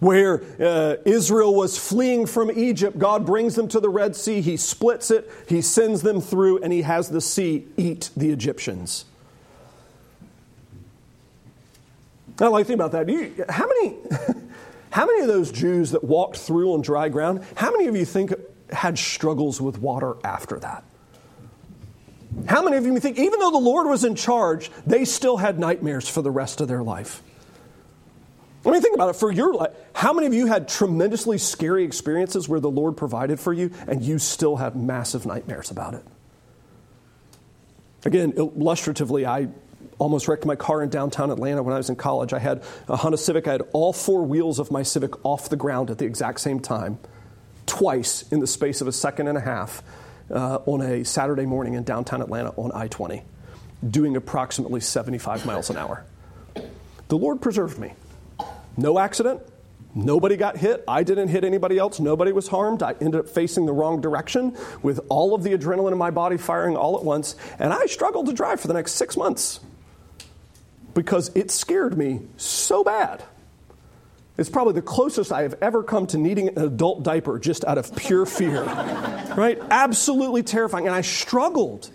where 0.00 0.42
uh, 0.58 0.96
Israel 1.04 1.54
was 1.54 1.78
fleeing 1.78 2.26
from 2.26 2.50
Egypt. 2.50 2.98
God 2.98 3.24
brings 3.24 3.54
them 3.54 3.68
to 3.68 3.78
the 3.78 3.88
Red 3.88 4.16
Sea, 4.16 4.40
he 4.40 4.56
splits 4.56 5.12
it, 5.12 5.30
he 5.48 5.62
sends 5.62 6.02
them 6.02 6.20
through, 6.20 6.64
and 6.64 6.72
he 6.72 6.82
has 6.82 7.10
the 7.10 7.20
sea 7.20 7.64
eat 7.76 8.10
the 8.16 8.30
Egyptians. 8.30 9.04
I 12.40 12.48
like 12.48 12.64
to 12.64 12.68
think 12.68 12.80
about 12.80 12.90
that. 12.92 13.08
You, 13.08 13.44
how 13.48 13.68
many. 13.68 13.96
How 14.92 15.06
many 15.06 15.22
of 15.22 15.26
those 15.26 15.50
Jews 15.50 15.92
that 15.92 16.04
walked 16.04 16.36
through 16.36 16.74
on 16.74 16.82
dry 16.82 17.08
ground, 17.08 17.42
how 17.54 17.72
many 17.72 17.86
of 17.86 17.96
you 17.96 18.04
think 18.04 18.34
had 18.70 18.98
struggles 18.98 19.58
with 19.58 19.78
water 19.78 20.16
after 20.22 20.58
that? 20.58 20.84
How 22.46 22.62
many 22.62 22.76
of 22.76 22.84
you 22.84 23.00
think, 23.00 23.18
even 23.18 23.40
though 23.40 23.50
the 23.50 23.56
Lord 23.56 23.86
was 23.86 24.04
in 24.04 24.14
charge, 24.14 24.70
they 24.86 25.06
still 25.06 25.38
had 25.38 25.58
nightmares 25.58 26.06
for 26.06 26.20
the 26.20 26.30
rest 26.30 26.60
of 26.60 26.68
their 26.68 26.82
life? 26.82 27.22
I 28.66 28.70
mean, 28.70 28.82
think 28.82 28.94
about 28.94 29.08
it. 29.08 29.16
For 29.16 29.32
your 29.32 29.54
life, 29.54 29.70
how 29.94 30.12
many 30.12 30.26
of 30.26 30.34
you 30.34 30.46
had 30.46 30.68
tremendously 30.68 31.38
scary 31.38 31.84
experiences 31.84 32.46
where 32.46 32.60
the 32.60 32.70
Lord 32.70 32.94
provided 32.94 33.40
for 33.40 33.54
you 33.54 33.70
and 33.86 34.02
you 34.02 34.18
still 34.18 34.56
have 34.56 34.76
massive 34.76 35.24
nightmares 35.24 35.70
about 35.70 35.94
it? 35.94 36.04
Again, 38.04 38.34
illustratively, 38.36 39.24
I 39.24 39.48
almost 40.02 40.26
wrecked 40.26 40.44
my 40.44 40.56
car 40.56 40.82
in 40.82 40.88
downtown 40.88 41.30
Atlanta 41.30 41.62
when 41.62 41.72
I 41.72 41.76
was 41.76 41.88
in 41.88 41.94
college. 41.94 42.32
I 42.32 42.40
had 42.40 42.64
a 42.88 42.96
Honda 42.96 43.16
Civic. 43.16 43.46
I 43.46 43.52
had 43.52 43.62
all 43.72 43.92
four 43.92 44.24
wheels 44.24 44.58
of 44.58 44.72
my 44.72 44.82
Civic 44.82 45.24
off 45.24 45.48
the 45.48 45.56
ground 45.56 45.90
at 45.90 45.98
the 45.98 46.04
exact 46.04 46.40
same 46.40 46.58
time. 46.58 46.98
twice 47.66 48.24
in 48.32 48.40
the 48.40 48.46
space 48.46 48.80
of 48.80 48.88
a 48.88 48.92
second 48.92 49.28
and 49.28 49.38
a 49.38 49.40
half 49.40 49.84
uh, 50.30 50.56
on 50.66 50.82
a 50.82 51.04
Saturday 51.04 51.46
morning 51.46 51.74
in 51.74 51.84
downtown 51.84 52.20
Atlanta 52.20 52.50
on 52.56 52.72
I 52.74 52.88
20, 52.88 53.22
doing 53.88 54.16
approximately 54.16 54.80
75 54.80 55.46
miles 55.46 55.70
an 55.70 55.76
hour. 55.76 56.04
The 57.06 57.16
Lord 57.16 57.40
preserved 57.40 57.78
me. 57.78 57.94
No 58.76 58.98
accident. 58.98 59.40
Nobody 59.94 60.36
got 60.36 60.56
hit. 60.56 60.82
I 60.88 61.04
didn't 61.04 61.28
hit 61.28 61.44
anybody 61.44 61.78
else. 61.78 62.00
Nobody 62.00 62.32
was 62.32 62.48
harmed. 62.48 62.82
I 62.82 62.96
ended 63.00 63.20
up 63.20 63.28
facing 63.28 63.66
the 63.66 63.72
wrong 63.72 64.00
direction 64.00 64.56
with 64.82 64.98
all 65.08 65.34
of 65.34 65.44
the 65.44 65.56
adrenaline 65.56 65.92
in 65.92 65.98
my 65.98 66.10
body 66.10 66.38
firing 66.38 66.76
all 66.76 66.98
at 66.98 67.04
once. 67.04 67.36
And 67.60 67.72
I 67.72 67.86
struggled 67.86 68.26
to 68.26 68.32
drive 68.32 68.60
for 68.60 68.66
the 68.66 68.74
next 68.74 68.92
six 68.94 69.16
months 69.16 69.60
because 70.94 71.30
it 71.34 71.50
scared 71.50 71.96
me 71.96 72.20
so 72.36 72.84
bad. 72.84 73.24
It's 74.38 74.48
probably 74.48 74.74
the 74.74 74.82
closest 74.82 75.30
I 75.30 75.42
have 75.42 75.54
ever 75.60 75.82
come 75.82 76.06
to 76.08 76.18
needing 76.18 76.48
an 76.48 76.58
adult 76.58 77.02
diaper 77.02 77.38
just 77.38 77.64
out 77.64 77.78
of 77.78 77.94
pure 77.94 78.24
fear. 78.24 78.62
right? 79.36 79.58
Absolutely 79.70 80.42
terrifying. 80.42 80.86
And 80.86 80.94
I 80.94 81.02
struggled. 81.02 81.90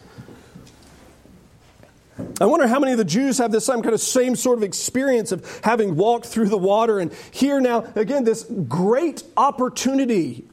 I 2.40 2.46
wonder 2.46 2.68
how 2.68 2.80
many 2.80 2.94
of 2.94 2.98
the 2.98 3.06
Jews 3.06 3.38
have 3.38 3.52
this 3.52 3.66
same 3.66 3.82
kind 3.82 3.94
of 3.94 4.02
same 4.02 4.36
sort 4.36 4.58
of 4.58 4.64
experience 4.64 5.32
of 5.32 5.60
having 5.64 5.96
walked 5.96 6.26
through 6.26 6.50
the 6.50 6.58
water. 6.58 7.00
And 7.00 7.14
here 7.32 7.60
now, 7.60 7.86
again, 7.96 8.24
this 8.24 8.44
great 8.68 9.24
opportunity 9.36 10.46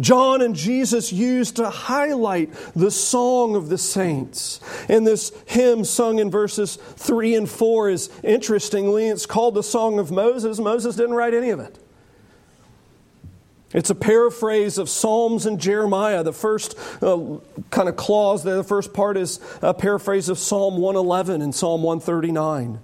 John 0.00 0.40
and 0.40 0.56
Jesus 0.56 1.12
used 1.12 1.56
to 1.56 1.68
highlight 1.68 2.52
the 2.74 2.90
song 2.90 3.54
of 3.54 3.68
the 3.68 3.78
saints. 3.78 4.60
And 4.88 5.06
this 5.06 5.32
hymn 5.46 5.84
sung 5.84 6.18
in 6.18 6.30
verses 6.30 6.76
3 6.76 7.34
and 7.34 7.48
4 7.48 7.90
is 7.90 8.10
interestingly, 8.22 9.08
it's 9.08 9.26
called 9.26 9.54
the 9.54 9.62
Song 9.62 9.98
of 9.98 10.10
Moses. 10.10 10.58
Moses 10.58 10.96
didn't 10.96 11.14
write 11.14 11.34
any 11.34 11.50
of 11.50 11.60
it. 11.60 11.78
It's 13.72 13.90
a 13.90 13.94
paraphrase 13.94 14.78
of 14.78 14.88
Psalms 14.88 15.46
and 15.46 15.60
Jeremiah. 15.60 16.24
The 16.24 16.32
first 16.32 16.76
uh, 17.00 17.38
kind 17.70 17.88
of 17.88 17.96
clause 17.96 18.42
there, 18.42 18.56
the 18.56 18.64
first 18.64 18.92
part 18.92 19.16
is 19.16 19.38
a 19.62 19.72
paraphrase 19.72 20.28
of 20.28 20.38
Psalm 20.38 20.78
111 20.78 21.40
and 21.40 21.54
Psalm 21.54 21.82
139. 21.82 22.80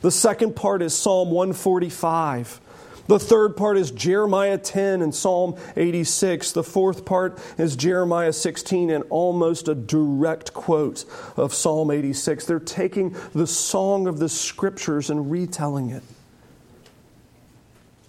The 0.00 0.10
second 0.10 0.56
part 0.56 0.80
is 0.80 0.96
Psalm 0.96 1.30
145. 1.30 2.60
The 3.06 3.18
third 3.18 3.56
part 3.56 3.76
is 3.76 3.90
Jeremiah 3.90 4.56
10 4.56 5.02
and 5.02 5.14
Psalm 5.14 5.56
86. 5.76 6.52
The 6.52 6.62
fourth 6.62 7.04
part 7.04 7.38
is 7.58 7.76
Jeremiah 7.76 8.32
16 8.32 8.90
and 8.90 9.04
almost 9.10 9.68
a 9.68 9.74
direct 9.74 10.54
quote 10.54 11.04
of 11.36 11.52
Psalm 11.52 11.90
86. 11.90 12.46
They're 12.46 12.58
taking 12.58 13.14
the 13.34 13.46
song 13.46 14.06
of 14.06 14.18
the 14.18 14.28
scriptures 14.28 15.10
and 15.10 15.30
retelling 15.30 15.90
it. 15.90 16.02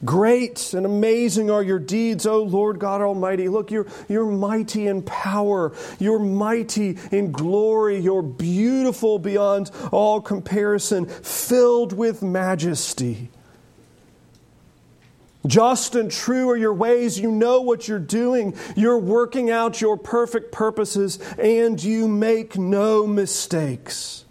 Great 0.04 0.74
and 0.74 0.86
amazing 0.86 1.50
are 1.50 1.64
your 1.64 1.80
deeds, 1.80 2.26
O 2.26 2.44
Lord 2.44 2.80
God 2.80 3.02
Almighty. 3.02 3.50
Look, 3.50 3.72
you're, 3.72 3.88
you're 4.08 4.26
mighty 4.26 4.88
in 4.88 5.02
power. 5.02 5.74
You're 6.00 6.20
mighty 6.20 6.98
in 7.12 7.32
glory. 7.32 8.00
You're 8.00 8.22
beautiful 8.22 9.20
beyond 9.20 9.72
all 9.92 10.22
comparison, 10.22 11.08
filled 11.08 11.92
with 11.92 12.22
majesty. 12.22 13.30
Just 15.46 15.96
and 15.96 16.12
true 16.12 16.50
are 16.50 16.58
your 16.58 16.74
ways. 16.74 17.20
You 17.20 17.32
know 17.32 17.62
what 17.62 17.88
you're 17.88 18.00
doing. 18.00 18.56
You're 18.76 19.00
working 19.00 19.50
out 19.50 19.82
your 19.82 19.98
perfect 19.98 20.52
purposes, 20.52 21.20
and 21.38 21.82
you 21.82 22.08
make 22.08 22.58
no 22.58 23.06
mistakes. 23.06 24.26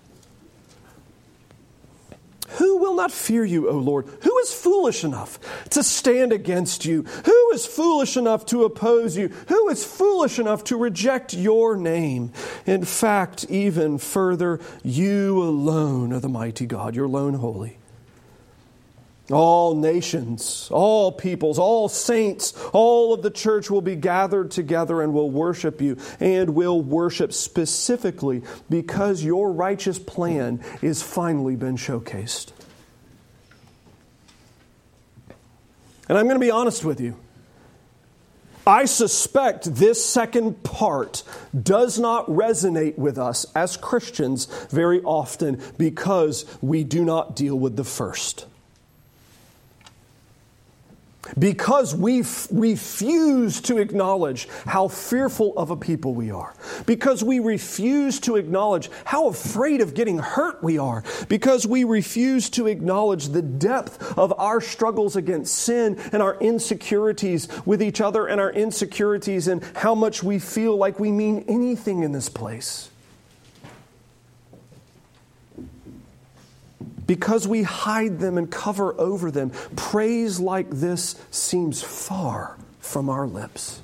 Who 2.59 2.79
will 2.79 2.95
not 2.95 3.11
fear 3.11 3.45
you, 3.45 3.69
O 3.69 3.77
Lord? 3.77 4.07
Who 4.23 4.39
is 4.39 4.53
foolish 4.53 5.03
enough 5.03 5.41
to 5.71 5.83
stand 5.83 6.33
against 6.33 6.85
you? 6.85 7.03
Who 7.03 7.51
is 7.53 7.67
foolish 7.67 8.17
enough 8.17 8.47
to 8.47 8.65
oppose 8.65 9.17
you? 9.17 9.29
Who 9.49 9.69
is 9.71 9.85
foolish 9.85 10.39
enough 10.39 10.63
to 10.65 10.77
reject 10.77 11.35
your 11.35 11.77
name? 11.77 12.33
In 12.65 12.85
fact, 12.85 13.45
even 13.49 13.99
further, 13.99 14.61
you 14.85 15.43
alone 15.43 16.13
are 16.13 16.21
the 16.21 16.29
mighty 16.29 16.67
God. 16.67 16.95
You're 16.95 17.07
alone 17.07 17.35
holy. 17.35 17.79
All 19.31 19.75
nations, 19.75 20.69
all 20.71 21.11
peoples, 21.11 21.59
all 21.59 21.89
saints, 21.89 22.53
all 22.75 23.15
of 23.15 23.23
the 23.23 23.31
church 23.31 23.71
will 23.71 23.81
be 23.81 23.97
gathered 23.97 24.51
together 24.51 25.01
and 25.01 25.15
will 25.15 25.31
worship 25.31 25.81
you 25.81 25.97
and 26.21 26.55
will 26.55 26.83
worship 26.83 27.33
specifically 27.33 28.43
because 28.69 29.25
your 29.25 29.51
righteous 29.51 29.99
plan 29.99 30.63
is 30.83 31.03
finally 31.03 31.57
been 31.57 31.77
showcased. 31.77 32.53
And 36.07 36.19
I'm 36.19 36.27
going 36.27 36.39
to 36.39 36.45
be 36.45 36.51
honest 36.51 36.85
with 36.85 37.01
you. 37.01 37.17
I 38.67 38.85
suspect 38.85 39.75
this 39.75 40.05
second 40.05 40.63
part 40.63 41.23
does 41.61 41.99
not 41.99 42.27
resonate 42.27 42.99
with 42.99 43.19
us 43.19 43.47
as 43.55 43.79
Christians 43.79 44.47
very 44.71 45.03
often 45.03 45.63
because 45.79 46.45
we 46.63 46.85
do 46.85 47.05
not 47.05 47.37
deal 47.37 47.59
with 47.59 47.77
the 47.77 47.85
first. 47.85 48.47
Because 51.39 51.95
we 51.95 52.21
f- 52.21 52.49
refuse 52.51 53.61
to 53.63 53.79
acknowledge 53.79 54.49
how 54.67 54.89
fearful 54.89 55.55
of 55.57 55.71
a 55.71 55.77
people 55.77 56.15
we 56.15 56.31
are. 56.31 56.55
Because 56.87 57.25
we 57.25 57.41
refuse 57.41 58.21
to 58.21 58.37
acknowledge 58.37 58.91
how 59.05 59.29
afraid 59.29 59.81
of 59.81 59.95
getting 59.95 60.19
hurt 60.19 60.63
we 60.63 60.79
are. 60.79 61.03
Because 61.29 61.67
we 61.67 61.85
refuse 61.85 62.51
to 62.51 62.67
acknowledge 62.67 63.29
the 63.29 63.43
depth 63.43 64.19
of 64.19 64.33
our 64.39 64.61
struggles 64.61 65.17
against 65.17 65.55
sin 65.55 65.99
and 66.13 66.23
our 66.23 66.39
insecurities 66.41 67.49
with 67.65 67.83
each 67.83 68.01
other 68.01 68.27
and 68.27 68.41
our 68.41 68.53
insecurities 68.53 69.49
and 69.49 69.65
how 69.75 69.95
much 69.95 70.23
we 70.23 70.39
feel 70.39 70.77
like 70.77 71.01
we 71.01 71.11
mean 71.11 71.45
anything 71.49 72.03
in 72.03 72.13
this 72.13 72.29
place. 72.29 72.91
Because 77.07 77.47
we 77.47 77.63
hide 77.63 78.19
them 78.19 78.39
and 78.39 78.51
cover 78.51 78.99
over 79.01 79.31
them, 79.31 79.51
praise 79.77 80.41
like 80.41 80.71
this 80.71 81.17
seems 81.31 81.83
far 81.83 82.57
from 82.81 83.09
our 83.09 83.27
lips. 83.27 83.81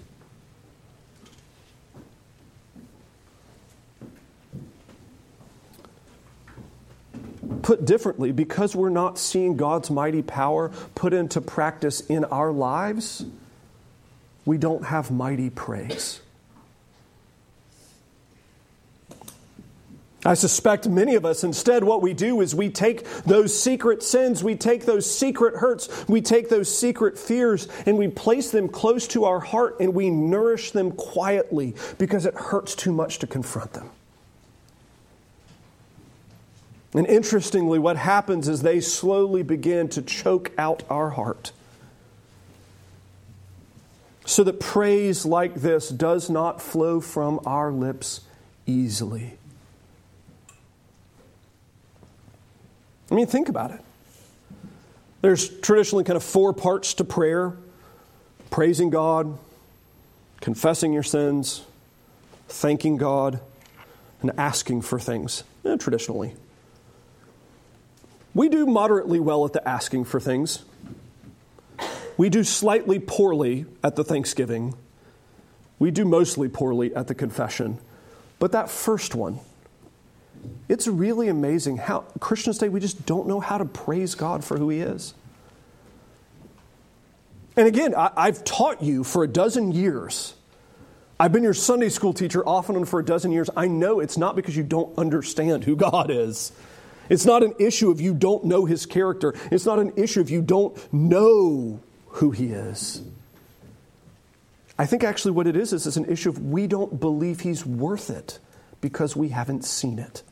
Put 7.63 7.85
differently, 7.85 8.33
because 8.33 8.75
we're 8.75 8.89
not 8.89 9.19
seeing 9.19 9.57
God's 9.57 9.91
mighty 9.91 10.23
power 10.23 10.71
put 10.95 11.13
into 11.13 11.41
practice 11.41 12.01
in 12.01 12.25
our 12.25 12.53
lives, 12.53 13.25
we 14.45 14.57
don't 14.57 14.85
have 14.85 15.11
mighty 15.11 15.51
praise. 15.51 16.21
I 20.25 20.35
suspect 20.35 20.87
many 20.87 21.15
of 21.15 21.25
us, 21.25 21.45
instead, 21.45 21.83
what 21.83 22.03
we 22.03 22.13
do 22.13 22.43
is 22.43 22.55
we 22.55 22.69
take 22.69 23.05
those 23.25 23.59
secret 23.59 24.03
sins, 24.03 24.45
we 24.45 24.55
take 24.55 24.85
those 24.85 25.11
secret 25.11 25.57
hurts, 25.57 26.07
we 26.09 26.21
take 26.21 26.51
those 26.51 26.75
secret 26.75 27.19
fears, 27.19 27.69
and 27.87 27.97
we 27.97 28.09
place 28.09 28.51
them 28.51 28.69
close 28.69 29.09
to 29.09 29.25
our 29.25 29.41
heart 29.41 29.77
and 29.81 29.95
we 29.95 30.11
nourish 30.11 30.73
them 30.73 30.93
quietly 30.93 31.75
because 31.97 32.27
it 32.27 32.35
hurts 32.35 32.75
too 32.75 32.93
much 32.93 33.19
to 33.21 33.27
confront 33.27 33.73
them. 33.73 33.89
And 36.93 37.07
interestingly, 37.07 37.79
what 37.79 37.97
happens 37.97 38.47
is 38.47 38.61
they 38.61 38.81
slowly 38.81 39.43
begin 39.43 39.89
to 39.91 40.03
choke 40.03 40.53
out 40.59 40.83
our 40.91 41.11
heart. 41.11 41.53
So 44.27 44.45
that 44.45 44.61
praise 44.61 45.25
like 45.25 45.55
this 45.55 45.89
does 45.89 46.29
not 46.29 46.61
flow 46.61 47.01
from 47.01 47.41
our 47.47 47.73
lips 47.73 48.21
easily. 48.67 49.39
I 53.11 53.15
mean, 53.15 53.27
think 53.27 53.49
about 53.49 53.73
it. 53.73 53.81
There's 55.21 55.49
traditionally 55.61 56.05
kind 56.05 56.17
of 56.17 56.23
four 56.23 56.53
parts 56.53 56.95
to 56.95 57.05
prayer 57.05 57.55
praising 58.51 58.91
God, 58.91 59.39
confessing 60.41 60.93
your 60.93 61.03
sins, 61.03 61.63
thanking 62.49 62.97
God, 62.97 63.41
and 64.23 64.33
asking 64.37 64.83
for 64.83 64.99
things, 64.99 65.45
traditionally. 65.79 66.35
We 68.35 68.49
do 68.49 68.67
moderately 68.67 69.21
well 69.21 69.45
at 69.45 69.53
the 69.53 69.67
asking 69.67 70.05
for 70.05 70.21
things. 70.21 70.65
We 72.17 72.29
do 72.29 72.45
slightly 72.45 72.99
poorly 72.99 73.67
at 73.83 73.97
the 73.97 74.05
thanksgiving. 74.05 74.75
We 75.79 75.91
do 75.91 76.05
mostly 76.05 76.49
poorly 76.49 76.95
at 76.95 77.07
the 77.07 77.15
confession. 77.15 77.79
But 78.39 78.53
that 78.53 78.69
first 78.69 79.15
one, 79.15 79.41
it's 80.69 80.87
really 80.87 81.29
amazing 81.29 81.79
how 81.79 82.01
Christians 82.21 82.59
today, 82.59 82.69
we 82.69 82.81
just 82.81 83.07
don't 83.07 83.27
know 83.27 83.41
how 83.41 83.59
to 83.59 83.65
praise 83.65 84.15
God 84.15 84.45
for 84.45 84.57
who 84.57 84.69
He 84.69 84.81
is. 84.81 85.15
And 87.57 87.67
again, 87.67 87.95
I, 87.97 88.27
have 88.27 88.45
taught 88.45 88.83
you 88.83 89.05
for 89.05 89.25
a 89.25 89.29
dozen 89.29 89.73
years. 89.73 90.35
I've 91.19 91.33
been 91.33 91.43
your 91.43 91.55
Sunday 91.55 91.89
school 91.89 92.15
teacher 92.15 92.47
off 92.49 92.69
and 92.69 92.79
on 92.79 92.85
for 92.85 93.01
a 93.01 93.05
dozen 93.05 93.33
years. 93.33 93.51
I 93.57 93.67
know 93.67 94.01
it's 94.01 94.17
not 94.17 94.37
because 94.37 94.57
you 94.57 94.63
don't 94.63 94.97
understand 94.97 95.65
who 95.65 95.77
God 95.77 96.11
is. 96.11 96.53
It's 97.09 97.27
not 97.27 97.43
an 97.43 97.55
issue 97.59 97.91
if 97.91 98.01
you 98.01 98.15
don't 98.15 98.45
know 98.45 98.65
His 98.65 98.87
character. 98.87 99.35
It's 99.51 99.67
not 99.67 99.81
an 99.81 99.93
issue 99.97 100.21
if 100.21 100.31
you 100.31 100.41
don't 100.41 100.77
know 100.93 101.81
who 102.07 102.31
He 102.31 102.53
is. 102.53 103.03
I 104.81 104.87
think 104.87 105.05
actually 105.05 105.33
what 105.33 105.47
it 105.47 105.57
is 105.57 105.75
is 105.75 105.87
it's 105.87 105.99
an 105.99 106.07
issue 106.07 106.31
of 106.31 106.43
we 106.43 106.67
don't 106.67 106.99
believe 106.99 107.41
he's 107.41 107.67
worth 107.67 108.09
it 108.09 108.39
because 108.81 109.15
we 109.15 109.29
haven't 109.29 109.67
seen 109.67 109.99
it. 109.99 110.23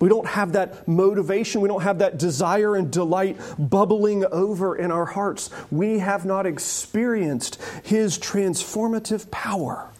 We 0.00 0.08
don't 0.08 0.26
have 0.26 0.52
that 0.52 0.88
motivation. 0.88 1.60
We 1.60 1.68
don't 1.68 1.82
have 1.82 1.98
that 1.98 2.18
desire 2.18 2.74
and 2.74 2.90
delight 2.90 3.38
bubbling 3.58 4.24
over 4.24 4.74
in 4.74 4.90
our 4.90 5.04
hearts. 5.04 5.50
We 5.70 5.98
have 5.98 6.24
not 6.24 6.46
experienced 6.46 7.60
His 7.84 8.18
transformative 8.18 9.30
power. 9.30 9.90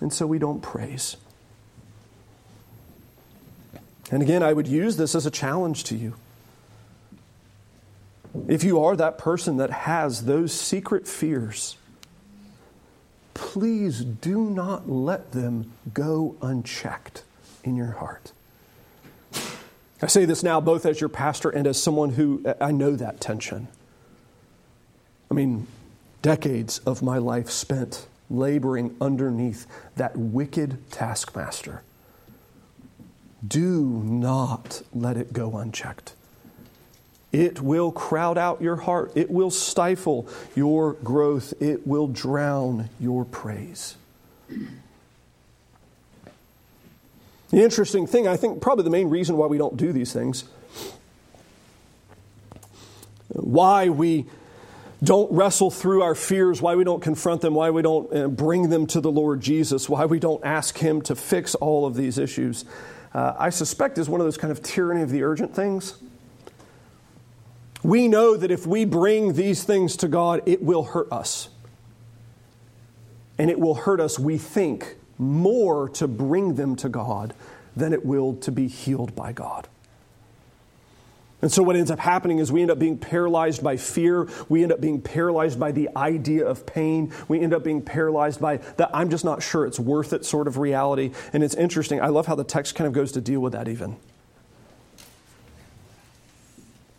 And 0.00 0.10
so 0.10 0.26
we 0.26 0.38
don't 0.38 0.62
praise. 0.62 1.18
And 4.10 4.22
again, 4.22 4.42
I 4.42 4.54
would 4.54 4.66
use 4.66 4.96
this 4.96 5.14
as 5.14 5.26
a 5.26 5.30
challenge 5.30 5.84
to 5.84 5.94
you. 5.94 6.14
If 8.48 8.64
you 8.64 8.82
are 8.82 8.96
that 8.96 9.18
person 9.18 9.58
that 9.58 9.70
has 9.70 10.24
those 10.24 10.54
secret 10.54 11.06
fears, 11.06 11.76
please 13.34 14.02
do 14.02 14.48
not 14.48 14.88
let 14.88 15.32
them 15.32 15.72
go 15.92 16.36
unchecked 16.40 17.24
in 17.64 17.76
your 17.76 17.92
heart. 17.92 18.32
I 20.02 20.06
say 20.06 20.24
this 20.24 20.42
now 20.42 20.60
both 20.60 20.86
as 20.86 21.00
your 21.00 21.10
pastor 21.10 21.50
and 21.50 21.66
as 21.66 21.82
someone 21.82 22.10
who 22.10 22.42
I 22.60 22.72
know 22.72 22.96
that 22.96 23.20
tension. 23.20 23.68
I 25.30 25.34
mean, 25.34 25.66
decades 26.22 26.78
of 26.80 27.02
my 27.02 27.18
life 27.18 27.50
spent 27.50 28.06
laboring 28.30 28.96
underneath 29.00 29.66
that 29.96 30.16
wicked 30.16 30.90
taskmaster. 30.90 31.82
Do 33.46 33.84
not 34.04 34.82
let 34.94 35.16
it 35.16 35.32
go 35.32 35.56
unchecked. 35.56 36.14
It 37.32 37.60
will 37.60 37.92
crowd 37.92 38.38
out 38.38 38.60
your 38.60 38.76
heart. 38.76 39.12
It 39.14 39.30
will 39.30 39.50
stifle 39.50 40.28
your 40.54 40.94
growth. 40.94 41.54
It 41.60 41.86
will 41.86 42.08
drown 42.08 42.90
your 42.98 43.24
praise. 43.24 43.96
The 47.50 47.62
interesting 47.62 48.06
thing, 48.06 48.28
I 48.28 48.36
think, 48.36 48.60
probably 48.60 48.84
the 48.84 48.90
main 48.90 49.10
reason 49.10 49.36
why 49.36 49.46
we 49.46 49.58
don't 49.58 49.76
do 49.76 49.92
these 49.92 50.12
things, 50.12 50.44
why 53.28 53.88
we 53.88 54.26
don't 55.02 55.32
wrestle 55.32 55.70
through 55.70 56.02
our 56.02 56.14
fears, 56.14 56.62
why 56.62 56.76
we 56.76 56.84
don't 56.84 57.02
confront 57.02 57.40
them, 57.40 57.54
why 57.54 57.70
we 57.70 57.82
don't 57.82 58.14
uh, 58.14 58.28
bring 58.28 58.68
them 58.68 58.86
to 58.88 59.00
the 59.00 59.10
Lord 59.10 59.40
Jesus, 59.40 59.88
why 59.88 60.04
we 60.04 60.18
don't 60.18 60.44
ask 60.44 60.78
Him 60.78 61.02
to 61.02 61.16
fix 61.16 61.54
all 61.56 61.86
of 61.86 61.94
these 61.96 62.18
issues, 62.18 62.64
uh, 63.12 63.34
I 63.38 63.50
suspect 63.50 63.98
is 63.98 64.08
one 64.08 64.20
of 64.20 64.26
those 64.26 64.36
kind 64.36 64.52
of 64.52 64.62
tyranny 64.62 65.02
of 65.02 65.10
the 65.10 65.22
urgent 65.22 65.54
things. 65.54 65.94
We 67.82 68.08
know 68.08 68.36
that 68.36 68.50
if 68.50 68.66
we 68.66 68.84
bring 68.84 69.32
these 69.32 69.64
things 69.64 69.96
to 69.98 70.08
God, 70.08 70.42
it 70.46 70.62
will 70.62 70.84
hurt 70.84 71.10
us. 71.10 71.48
And 73.38 73.50
it 73.50 73.58
will 73.58 73.74
hurt 73.74 74.00
us, 74.00 74.18
we 74.18 74.36
think, 74.36 74.96
more 75.20 75.88
to 75.90 76.08
bring 76.08 76.54
them 76.54 76.74
to 76.76 76.88
God 76.88 77.34
than 77.76 77.92
it 77.92 78.04
will 78.04 78.34
to 78.36 78.50
be 78.50 78.66
healed 78.66 79.14
by 79.14 79.32
God. 79.32 79.68
And 81.42 81.50
so, 81.50 81.62
what 81.62 81.74
ends 81.74 81.90
up 81.90 81.98
happening 81.98 82.38
is 82.38 82.52
we 82.52 82.60
end 82.60 82.70
up 82.70 82.78
being 82.78 82.98
paralyzed 82.98 83.62
by 83.62 83.78
fear. 83.78 84.28
We 84.48 84.62
end 84.62 84.72
up 84.72 84.80
being 84.80 85.00
paralyzed 85.00 85.58
by 85.58 85.72
the 85.72 85.88
idea 85.96 86.46
of 86.46 86.66
pain. 86.66 87.14
We 87.28 87.40
end 87.40 87.54
up 87.54 87.64
being 87.64 87.80
paralyzed 87.80 88.40
by 88.40 88.58
the 88.58 88.94
I'm 88.94 89.08
just 89.08 89.24
not 89.24 89.42
sure 89.42 89.64
it's 89.64 89.80
worth 89.80 90.12
it 90.12 90.26
sort 90.26 90.48
of 90.48 90.58
reality. 90.58 91.12
And 91.32 91.42
it's 91.42 91.54
interesting. 91.54 92.00
I 92.00 92.08
love 92.08 92.26
how 92.26 92.34
the 92.34 92.44
text 92.44 92.74
kind 92.74 92.86
of 92.86 92.92
goes 92.92 93.12
to 93.12 93.22
deal 93.22 93.40
with 93.40 93.54
that, 93.54 93.68
even. 93.68 93.96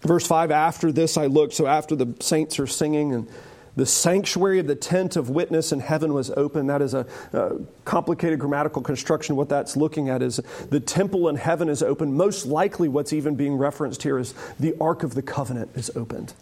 Verse 0.02 0.26
5 0.26 0.50
After 0.50 0.92
this 0.92 1.18
I 1.18 1.28
looked, 1.28 1.54
so 1.54 1.68
after 1.68 1.96
the 1.96 2.16
saints 2.20 2.58
are 2.60 2.68
singing 2.68 3.14
and 3.14 3.28
the 3.76 3.86
sanctuary 3.86 4.60
of 4.60 4.68
the 4.68 4.76
tent 4.76 5.16
of 5.16 5.30
witness 5.30 5.72
in 5.72 5.80
heaven 5.80 6.14
was 6.14 6.30
open. 6.32 6.68
That 6.68 6.82
is 6.82 6.94
a, 6.94 7.06
a, 7.32 7.58
complicated 7.86 8.40
grammatical 8.40 8.82
construction. 8.82 9.36
What 9.36 9.50
that's 9.50 9.78
looking 9.78 10.10
at 10.10 10.22
is 10.22 10.38
the 10.70 10.80
temple 10.80 11.30
in 11.30 11.38
heaven 11.38 11.70
is 11.70 11.82
open. 11.82 12.14
Most 12.14 12.46
likely, 12.46 12.90
what's 12.90 13.14
even 13.14 13.36
being 13.36 13.56
referenced 13.56 14.04
here 14.04 14.18
is 14.18 14.34
the 14.60 14.76
Ark 14.82 15.04
of 15.04 15.14
the 15.14 15.22
Covenant 15.22 15.72
is 15.76 15.90
opened. 15.96 16.34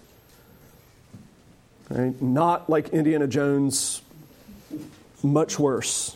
Right? 1.89 2.19
Not 2.21 2.69
like 2.69 2.89
Indiana 2.89 3.27
Jones, 3.27 4.01
much 5.21 5.59
worse. 5.59 6.15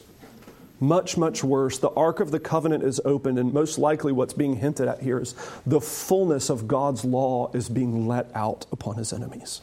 Much, 0.80 1.16
much 1.16 1.44
worse. 1.44 1.78
The 1.78 1.92
Ark 1.92 2.20
of 2.20 2.32
the 2.32 2.40
Covenant 2.40 2.84
is 2.84 3.00
opened, 3.06 3.40
and 3.40 3.54
most 3.54 3.78
likely 3.78 4.12
what's 4.12 4.34
being 4.34 4.58
hinted 4.58 4.88
at 4.88 5.02
here 5.02 5.20
is 5.20 5.34
the 5.66 5.80
fullness 5.80 6.50
of 6.50 6.68
God's 6.68 7.06
law 7.06 7.52
is 7.54 7.70
being 7.70 8.08
let 8.08 8.30
out 8.36 8.66
upon 8.72 8.96
his 8.96 9.14
enemies 9.14 9.62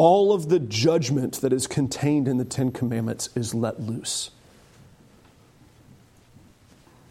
all 0.00 0.32
of 0.32 0.48
the 0.48 0.58
judgment 0.58 1.42
that 1.42 1.52
is 1.52 1.66
contained 1.66 2.26
in 2.26 2.38
the 2.38 2.44
Ten 2.46 2.72
Commandments 2.72 3.28
is 3.34 3.54
let 3.54 3.82
loose. 3.82 4.30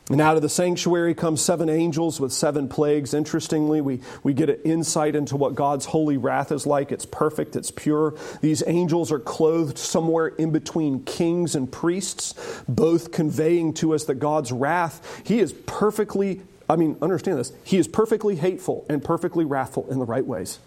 And 0.10 0.20
out 0.20 0.38
of 0.38 0.42
the 0.42 0.50
sanctuary 0.50 1.14
come 1.14 1.38
seven 1.38 1.70
angels 1.70 2.20
with 2.20 2.34
seven 2.34 2.68
plagues. 2.68 3.14
Interestingly, 3.14 3.80
we, 3.80 4.02
we 4.24 4.34
get 4.34 4.50
an 4.50 4.60
insight 4.66 5.16
into 5.16 5.38
what 5.38 5.54
God's 5.54 5.86
holy 5.86 6.18
wrath 6.18 6.52
is 6.52 6.66
like. 6.66 6.92
It's 6.92 7.06
perfect, 7.06 7.56
it's 7.56 7.70
pure. 7.70 8.16
These 8.42 8.64
angels 8.66 9.12
are 9.12 9.20
clothed 9.20 9.78
somewhere 9.78 10.30
in 10.30 10.50
between 10.50 11.04
kings 11.04 11.54
and 11.54 11.72
priests, 11.72 12.34
both 12.68 13.12
conveying 13.12 13.76
to 13.76 13.94
us 13.94 14.06
that 14.06 14.16
God's 14.16 14.52
wrath, 14.52 15.22
He 15.24 15.38
is 15.38 15.54
perfectly, 15.54 16.42
I 16.68 16.76
mean, 16.76 16.98
understand 17.04 17.38
this, 17.38 17.54
He 17.64 17.78
is 17.78 17.88
perfectly 17.88 18.36
hateful 18.36 18.88
and 18.90 19.04
perfectly 19.04 19.46
wrathful 19.46 19.86
in 19.92 20.00
the 20.00 20.06
right 20.06 20.26
ways 20.26 20.58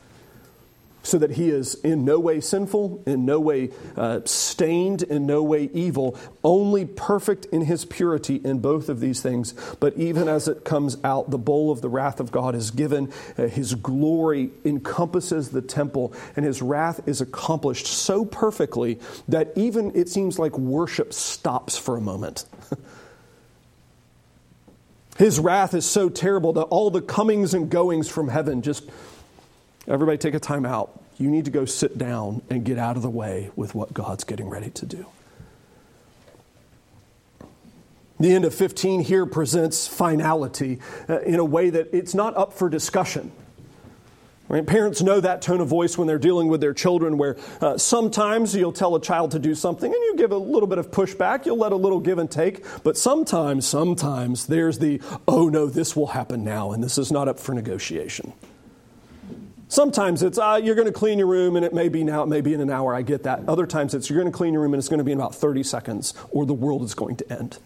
so 1.02 1.18
that 1.18 1.32
he 1.32 1.50
is 1.50 1.74
in 1.76 2.04
no 2.04 2.18
way 2.18 2.40
sinful, 2.40 3.02
in 3.06 3.24
no 3.24 3.40
way 3.40 3.70
uh, 3.96 4.20
stained, 4.24 5.02
in 5.02 5.26
no 5.26 5.42
way 5.42 5.68
evil, 5.72 6.16
only 6.44 6.84
perfect 6.84 7.46
in 7.46 7.62
his 7.62 7.84
purity 7.84 8.36
in 8.44 8.60
both 8.60 8.88
of 8.88 9.00
these 9.00 9.20
things. 9.20 9.54
But 9.80 9.96
even 9.96 10.28
as 10.28 10.48
it 10.48 10.64
comes 10.64 10.96
out, 11.02 11.30
the 11.30 11.38
bowl 11.38 11.70
of 11.70 11.80
the 11.80 11.88
wrath 11.88 12.20
of 12.20 12.30
God 12.30 12.54
is 12.54 12.70
given. 12.70 13.12
Uh, 13.36 13.48
his 13.48 13.74
glory 13.74 14.50
encompasses 14.64 15.50
the 15.50 15.62
temple, 15.62 16.14
and 16.36 16.44
his 16.44 16.62
wrath 16.62 17.00
is 17.06 17.20
accomplished 17.20 17.86
so 17.86 18.24
perfectly 18.24 19.00
that 19.28 19.52
even 19.56 19.94
it 19.96 20.08
seems 20.08 20.38
like 20.38 20.56
worship 20.56 21.12
stops 21.12 21.76
for 21.76 21.96
a 21.96 22.00
moment. 22.00 22.44
his 25.18 25.40
wrath 25.40 25.74
is 25.74 25.84
so 25.84 26.08
terrible 26.08 26.52
that 26.52 26.62
all 26.64 26.90
the 26.90 27.02
comings 27.02 27.54
and 27.54 27.70
goings 27.70 28.08
from 28.08 28.28
heaven 28.28 28.62
just 28.62 28.88
Everybody 29.92 30.16
take 30.16 30.32
a 30.32 30.40
time 30.40 30.64
out. 30.64 30.98
You 31.18 31.30
need 31.30 31.44
to 31.44 31.50
go 31.50 31.66
sit 31.66 31.98
down 31.98 32.40
and 32.48 32.64
get 32.64 32.78
out 32.78 32.96
of 32.96 33.02
the 33.02 33.10
way 33.10 33.50
with 33.54 33.74
what 33.74 33.92
God's 33.92 34.24
getting 34.24 34.48
ready 34.48 34.70
to 34.70 34.86
do. 34.86 35.04
The 38.18 38.32
end 38.32 38.46
of 38.46 38.54
15 38.54 39.02
here 39.02 39.26
presents 39.26 39.86
finality 39.86 40.80
uh, 41.10 41.20
in 41.20 41.38
a 41.38 41.44
way 41.44 41.68
that 41.68 41.92
it's 41.92 42.14
not 42.14 42.34
up 42.38 42.54
for 42.54 42.70
discussion. 42.70 43.32
Right? 44.48 44.66
Parents 44.66 45.02
know 45.02 45.20
that 45.20 45.42
tone 45.42 45.60
of 45.60 45.68
voice 45.68 45.98
when 45.98 46.08
they're 46.08 46.18
dealing 46.18 46.48
with 46.48 46.62
their 46.62 46.72
children, 46.72 47.18
where 47.18 47.36
uh, 47.60 47.76
sometimes 47.76 48.54
you'll 48.54 48.72
tell 48.72 48.94
a 48.94 49.00
child 49.00 49.32
to 49.32 49.38
do 49.38 49.54
something 49.54 49.92
and 49.92 50.02
you 50.04 50.16
give 50.16 50.32
a 50.32 50.38
little 50.38 50.66
bit 50.66 50.78
of 50.78 50.90
pushback, 50.90 51.44
you'll 51.44 51.58
let 51.58 51.72
a 51.72 51.76
little 51.76 52.00
give 52.00 52.18
and 52.18 52.30
take, 52.30 52.64
but 52.82 52.96
sometimes, 52.96 53.66
sometimes 53.66 54.46
there's 54.46 54.78
the, 54.78 55.02
oh 55.28 55.50
no, 55.50 55.66
this 55.66 55.94
will 55.94 56.08
happen 56.08 56.44
now, 56.44 56.72
and 56.72 56.82
this 56.82 56.96
is 56.96 57.12
not 57.12 57.28
up 57.28 57.38
for 57.38 57.52
negotiation. 57.52 58.32
Sometimes 59.72 60.22
it's, 60.22 60.36
uh, 60.36 60.60
you're 60.62 60.74
going 60.74 60.86
to 60.86 60.92
clean 60.92 61.18
your 61.18 61.28
room 61.28 61.56
and 61.56 61.64
it 61.64 61.72
may 61.72 61.88
be 61.88 62.04
now, 62.04 62.22
it 62.22 62.26
may 62.26 62.42
be 62.42 62.52
in 62.52 62.60
an 62.60 62.68
hour, 62.68 62.94
I 62.94 63.00
get 63.00 63.22
that. 63.22 63.40
Other 63.48 63.66
times 63.66 63.94
it's, 63.94 64.10
you're 64.10 64.20
going 64.20 64.30
to 64.30 64.36
clean 64.36 64.52
your 64.52 64.60
room 64.60 64.74
and 64.74 64.78
it's 64.78 64.90
going 64.90 64.98
to 64.98 65.04
be 65.04 65.12
in 65.12 65.18
about 65.18 65.34
30 65.34 65.62
seconds 65.62 66.12
or 66.28 66.44
the 66.44 66.52
world 66.52 66.82
is 66.82 66.92
going 66.92 67.16
to 67.16 67.32
end. 67.32 67.56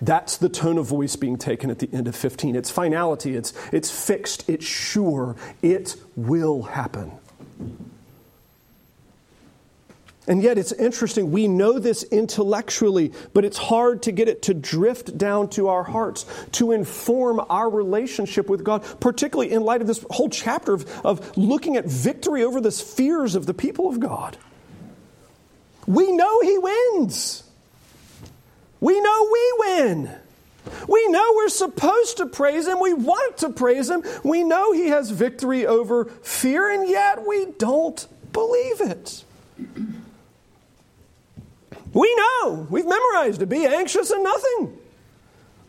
That's 0.00 0.36
the 0.36 0.48
tone 0.48 0.78
of 0.78 0.86
voice 0.86 1.16
being 1.16 1.38
taken 1.38 1.70
at 1.70 1.80
the 1.80 1.90
end 1.92 2.06
of 2.06 2.14
15. 2.14 2.54
It's 2.54 2.70
finality, 2.70 3.34
it's, 3.34 3.52
it's 3.72 3.90
fixed, 3.90 4.48
it's 4.48 4.64
sure, 4.64 5.34
it 5.60 5.96
will 6.14 6.62
happen. 6.62 7.10
And 10.28 10.40
yet, 10.40 10.56
it's 10.56 10.70
interesting. 10.70 11.32
We 11.32 11.48
know 11.48 11.80
this 11.80 12.04
intellectually, 12.04 13.12
but 13.34 13.44
it's 13.44 13.58
hard 13.58 14.02
to 14.04 14.12
get 14.12 14.28
it 14.28 14.42
to 14.42 14.54
drift 14.54 15.18
down 15.18 15.48
to 15.50 15.66
our 15.66 15.82
hearts, 15.82 16.26
to 16.52 16.70
inform 16.70 17.40
our 17.50 17.68
relationship 17.68 18.48
with 18.48 18.62
God, 18.62 18.84
particularly 19.00 19.50
in 19.50 19.62
light 19.62 19.80
of 19.80 19.88
this 19.88 20.04
whole 20.10 20.28
chapter 20.28 20.74
of, 20.74 21.00
of 21.04 21.36
looking 21.36 21.76
at 21.76 21.86
victory 21.86 22.44
over 22.44 22.60
the 22.60 22.70
fears 22.70 23.34
of 23.34 23.46
the 23.46 23.54
people 23.54 23.88
of 23.88 23.98
God. 23.98 24.36
We 25.86 26.12
know 26.12 26.40
He 26.40 26.56
wins. 26.56 27.42
We 28.78 29.00
know 29.00 29.28
we 29.32 29.54
win. 29.58 30.10
We 30.86 31.08
know 31.08 31.32
we're 31.34 31.48
supposed 31.48 32.18
to 32.18 32.26
praise 32.26 32.68
Him. 32.68 32.78
We 32.78 32.94
want 32.94 33.38
to 33.38 33.50
praise 33.50 33.90
Him. 33.90 34.04
We 34.22 34.44
know 34.44 34.72
He 34.72 34.88
has 34.88 35.10
victory 35.10 35.66
over 35.66 36.04
fear, 36.04 36.70
and 36.70 36.88
yet 36.88 37.26
we 37.26 37.46
don't 37.58 38.06
believe 38.32 38.80
it. 38.80 39.24
We 41.92 42.14
know, 42.14 42.66
we've 42.70 42.86
memorized 42.86 43.40
to 43.40 43.46
be 43.46 43.66
anxious 43.66 44.10
in 44.10 44.22
nothing, 44.22 44.78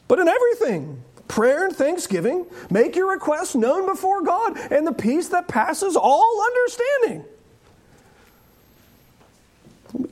but 0.07 0.19
in 0.19 0.27
everything. 0.27 1.03
Prayer 1.27 1.65
and 1.65 1.75
thanksgiving, 1.75 2.45
make 2.69 2.95
your 2.95 3.11
requests 3.11 3.55
known 3.55 3.85
before 3.85 4.21
God, 4.21 4.57
and 4.71 4.85
the 4.85 4.93
peace 4.93 5.29
that 5.29 5.47
passes 5.47 5.95
all 5.95 6.45
understanding. 6.45 7.25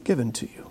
given 0.03 0.31
to 0.31 0.47
you. 0.47 0.67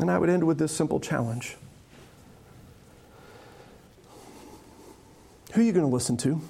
And 0.00 0.10
I 0.10 0.18
would 0.18 0.30
end 0.30 0.44
with 0.44 0.58
this 0.58 0.72
simple 0.72 1.00
challenge 1.00 1.56
Who 5.52 5.60
are 5.60 5.64
you 5.64 5.72
going 5.72 5.84
to 5.84 5.92
listen 5.92 6.16
to? 6.18 6.40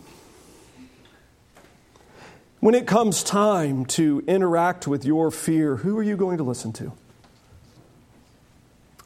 When 2.62 2.76
it 2.76 2.86
comes 2.86 3.24
time 3.24 3.86
to 3.86 4.22
interact 4.28 4.86
with 4.86 5.04
your 5.04 5.32
fear, 5.32 5.74
who 5.74 5.98
are 5.98 6.02
you 6.02 6.16
going 6.16 6.36
to 6.36 6.44
listen 6.44 6.72
to? 6.74 6.92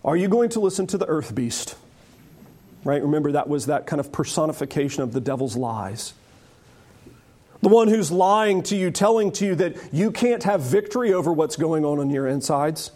Are 0.04 0.14
you 0.14 0.28
going 0.28 0.50
to 0.50 0.61
listen 0.61 0.86
to 0.88 0.98
the 0.98 1.07
earth 1.07 1.34
beast? 1.34 1.74
Right? 2.84 3.00
Remember, 3.00 3.32
that 3.32 3.48
was 3.48 3.64
that 3.64 3.86
kind 3.86 3.98
of 3.98 4.12
personification 4.12 5.04
of 5.04 5.14
the 5.14 5.22
devil's 5.22 5.57
lies. 5.57 6.12
The 7.62 7.70
one 7.70 7.88
who's 7.88 8.12
lying 8.12 8.62
to 8.64 8.76
you, 8.76 8.90
telling 8.90 9.32
to 9.32 9.46
you 9.46 9.54
that 9.54 9.90
you 9.90 10.11
can't 10.11 10.42
have 10.42 10.61
victory 10.61 11.14
over 11.14 11.32
what's 11.32 11.57
going 11.57 11.82
on 11.86 11.98
on 11.98 12.11
your 12.11 12.28
insides. 12.28 12.90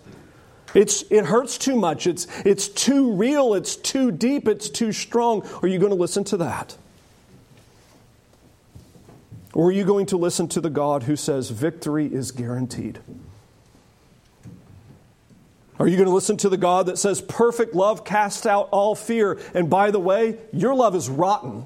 It's, 0.74 1.04
it 1.10 1.24
hurts 1.24 1.56
too 1.56 1.74
much. 1.74 2.06
It's, 2.06 2.26
it's 2.44 2.68
too 2.68 3.14
real. 3.14 3.54
It's 3.54 3.76
too 3.76 4.12
deep. 4.12 4.46
It's 4.46 4.68
too 4.68 4.92
strong. 4.92 5.40
Are 5.62 5.68
you 5.68 5.78
going 5.78 5.88
to 5.88 5.96
listen 5.96 6.22
to 6.24 6.36
that? 6.36 6.76
Or 9.52 9.68
are 9.68 9.72
you 9.72 9.84
going 9.84 10.06
to 10.06 10.16
listen 10.16 10.48
to 10.48 10.60
the 10.60 10.70
God 10.70 11.04
who 11.04 11.16
says 11.16 11.50
victory 11.50 12.06
is 12.06 12.30
guaranteed? 12.30 13.00
Are 15.78 15.88
you 15.88 15.96
going 15.96 16.08
to 16.08 16.14
listen 16.14 16.36
to 16.38 16.50
the 16.50 16.58
God 16.58 16.86
that 16.86 16.98
says 16.98 17.22
perfect 17.22 17.74
love 17.74 18.04
casts 18.04 18.44
out 18.44 18.68
all 18.70 18.94
fear? 18.94 19.40
And 19.54 19.70
by 19.70 19.90
the 19.90 19.98
way, 19.98 20.36
your 20.52 20.74
love 20.74 20.94
is 20.94 21.08
rotten, 21.08 21.64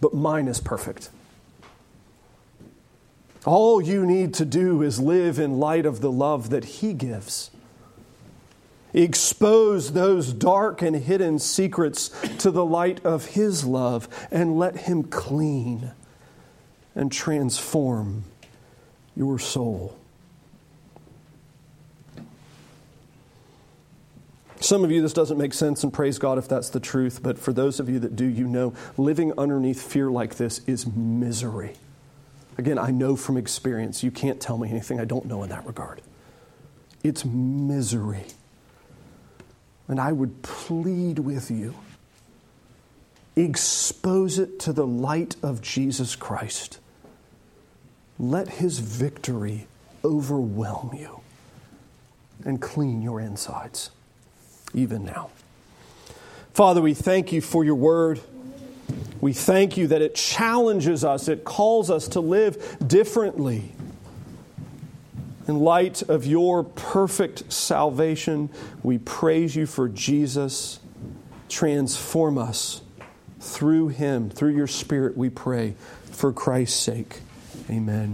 but 0.00 0.14
mine 0.14 0.48
is 0.48 0.60
perfect. 0.60 1.10
All 3.44 3.80
you 3.80 4.06
need 4.06 4.34
to 4.34 4.44
do 4.44 4.82
is 4.82 4.98
live 4.98 5.38
in 5.38 5.58
light 5.58 5.86
of 5.86 6.00
the 6.00 6.10
love 6.10 6.50
that 6.50 6.64
He 6.64 6.94
gives. 6.94 7.50
Expose 8.92 9.92
those 9.92 10.32
dark 10.32 10.82
and 10.82 10.96
hidden 10.96 11.38
secrets 11.38 12.08
to 12.38 12.50
the 12.50 12.64
light 12.64 13.04
of 13.04 13.26
His 13.26 13.64
love 13.64 14.08
and 14.30 14.58
let 14.58 14.76
Him 14.76 15.02
clean 15.02 15.92
and 17.00 17.10
transform 17.10 18.24
your 19.16 19.38
soul. 19.38 19.96
Some 24.60 24.84
of 24.84 24.90
you, 24.90 25.00
this 25.00 25.14
doesn't 25.14 25.38
make 25.38 25.54
sense, 25.54 25.82
and 25.82 25.90
praise 25.90 26.18
God 26.18 26.36
if 26.36 26.46
that's 26.46 26.68
the 26.68 26.78
truth, 26.78 27.22
but 27.22 27.38
for 27.38 27.54
those 27.54 27.80
of 27.80 27.88
you 27.88 27.98
that 28.00 28.16
do, 28.16 28.26
you 28.26 28.46
know 28.46 28.74
living 28.98 29.32
underneath 29.38 29.80
fear 29.80 30.10
like 30.10 30.34
this 30.34 30.60
is 30.66 30.86
misery. 30.86 31.72
Again, 32.58 32.78
I 32.78 32.90
know 32.90 33.16
from 33.16 33.38
experience, 33.38 34.02
you 34.02 34.10
can't 34.10 34.38
tell 34.38 34.58
me 34.58 34.68
anything 34.68 35.00
I 35.00 35.06
don't 35.06 35.24
know 35.24 35.42
in 35.42 35.48
that 35.48 35.66
regard. 35.66 36.02
It's 37.02 37.24
misery. 37.24 38.26
And 39.88 39.98
I 39.98 40.12
would 40.12 40.42
plead 40.42 41.20
with 41.20 41.50
you 41.50 41.74
expose 43.36 44.38
it 44.38 44.58
to 44.60 44.72
the 44.72 44.86
light 44.86 45.36
of 45.42 45.62
Jesus 45.62 46.14
Christ. 46.14 46.79
Let 48.20 48.48
his 48.48 48.80
victory 48.80 49.66
overwhelm 50.04 50.90
you 50.94 51.20
and 52.44 52.60
clean 52.60 53.00
your 53.00 53.18
insides, 53.18 53.90
even 54.74 55.06
now. 55.06 55.30
Father, 56.52 56.82
we 56.82 56.92
thank 56.92 57.32
you 57.32 57.40
for 57.40 57.64
your 57.64 57.76
word. 57.76 58.20
We 59.22 59.32
thank 59.32 59.78
you 59.78 59.86
that 59.86 60.02
it 60.02 60.14
challenges 60.14 61.02
us, 61.02 61.28
it 61.28 61.44
calls 61.44 61.90
us 61.90 62.08
to 62.08 62.20
live 62.20 62.76
differently. 62.86 63.72
In 65.48 65.60
light 65.60 66.02
of 66.02 66.26
your 66.26 66.62
perfect 66.62 67.50
salvation, 67.50 68.50
we 68.82 68.98
praise 68.98 69.56
you 69.56 69.64
for 69.64 69.88
Jesus. 69.88 70.78
Transform 71.48 72.36
us 72.36 72.82
through 73.40 73.88
him, 73.88 74.28
through 74.28 74.54
your 74.54 74.66
Spirit, 74.66 75.16
we 75.16 75.30
pray, 75.30 75.74
for 76.12 76.34
Christ's 76.34 76.78
sake. 76.78 77.20
Amen. 77.70 78.10